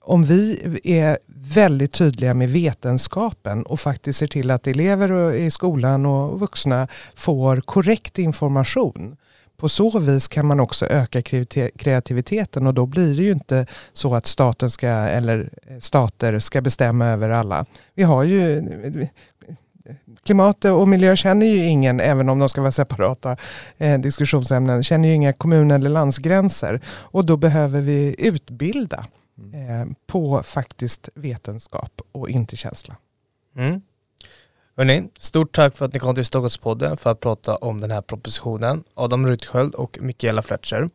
om 0.00 0.24
vi 0.24 0.78
är 0.84 1.18
väldigt 1.26 1.92
tydliga 1.92 2.34
med 2.34 2.50
vetenskapen 2.50 3.62
och 3.62 3.80
faktiskt 3.80 4.18
ser 4.18 4.26
till 4.26 4.50
att 4.50 4.66
elever 4.66 5.34
i 5.34 5.50
skolan 5.50 6.06
och 6.06 6.40
vuxna 6.40 6.88
får 7.14 7.60
korrekt 7.60 8.18
information. 8.18 9.16
På 9.60 9.68
så 9.68 9.98
vis 9.98 10.28
kan 10.28 10.46
man 10.46 10.60
också 10.60 10.86
öka 10.86 11.22
kreativiteten 11.76 12.66
och 12.66 12.74
då 12.74 12.86
blir 12.86 13.16
det 13.16 13.22
ju 13.22 13.32
inte 13.32 13.66
så 13.92 14.14
att 14.14 14.26
staten 14.26 14.70
ska, 14.70 14.86
eller 14.88 15.50
stater 15.80 16.38
ska 16.38 16.60
bestämma 16.60 17.06
över 17.06 17.30
alla. 17.30 17.66
Vi 17.94 18.02
har 18.02 18.24
ju 18.24 18.68
klimat 20.22 20.64
och 20.64 20.88
miljö 20.88 21.16
känner 21.16 21.46
ju 21.46 21.64
ingen, 21.64 22.00
även 22.00 22.28
om 22.28 22.38
de 22.38 22.48
ska 22.48 22.60
vara 22.60 22.72
separata 22.72 23.36
eh, 23.78 23.98
diskussionsämnen, 23.98 24.82
känner 24.82 25.08
ju 25.08 25.14
inga 25.14 25.32
kommun 25.32 25.70
eller 25.70 25.90
landsgränser. 25.90 26.80
Och 26.86 27.26
då 27.26 27.36
behöver 27.36 27.80
vi 27.80 28.14
utbilda 28.18 29.06
eh, 29.54 29.92
på 30.06 30.42
faktiskt 30.42 31.08
vetenskap 31.14 32.00
och 32.12 32.30
inte 32.30 32.56
känsla. 32.56 32.96
Mm. 33.56 33.80
Hörrni, 34.78 35.04
stort 35.18 35.54
tack 35.54 35.76
för 35.76 35.84
att 35.84 35.94
ni 35.94 36.00
kom 36.00 36.14
till 36.14 36.24
Stockholmspodden 36.24 36.96
för 36.96 37.10
att 37.10 37.20
prata 37.20 37.56
om 37.56 37.80
den 37.80 37.90
här 37.90 38.02
propositionen. 38.02 38.84
Adam 38.94 39.26
Rutsköld 39.26 39.74
och 39.74 39.98
Mikaela 40.00 40.42
Fletcher. 40.42 40.88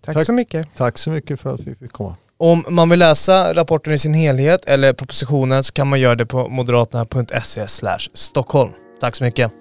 Tack, 0.00 0.14
tack, 0.14 0.26
så 0.26 0.32
mycket. 0.32 0.68
Tack 0.76 0.98
så 0.98 1.10
mycket 1.10 1.40
för 1.40 1.54
att 1.54 1.60
vi 1.60 1.74
fick 1.74 1.92
komma. 1.92 2.16
Om 2.36 2.64
man 2.68 2.88
vill 2.88 2.98
läsa 2.98 3.54
rapporten 3.54 3.92
i 3.92 3.98
sin 3.98 4.14
helhet 4.14 4.64
eller 4.64 4.92
propositionen 4.92 5.64
så 5.64 5.72
kan 5.72 5.88
man 5.88 6.00
göra 6.00 6.14
det 6.14 6.26
på 6.26 6.48
moderaterna.se 6.48 7.66
Stockholm. 8.14 8.70
Tack 9.00 9.16
så 9.16 9.24
mycket. 9.24 9.52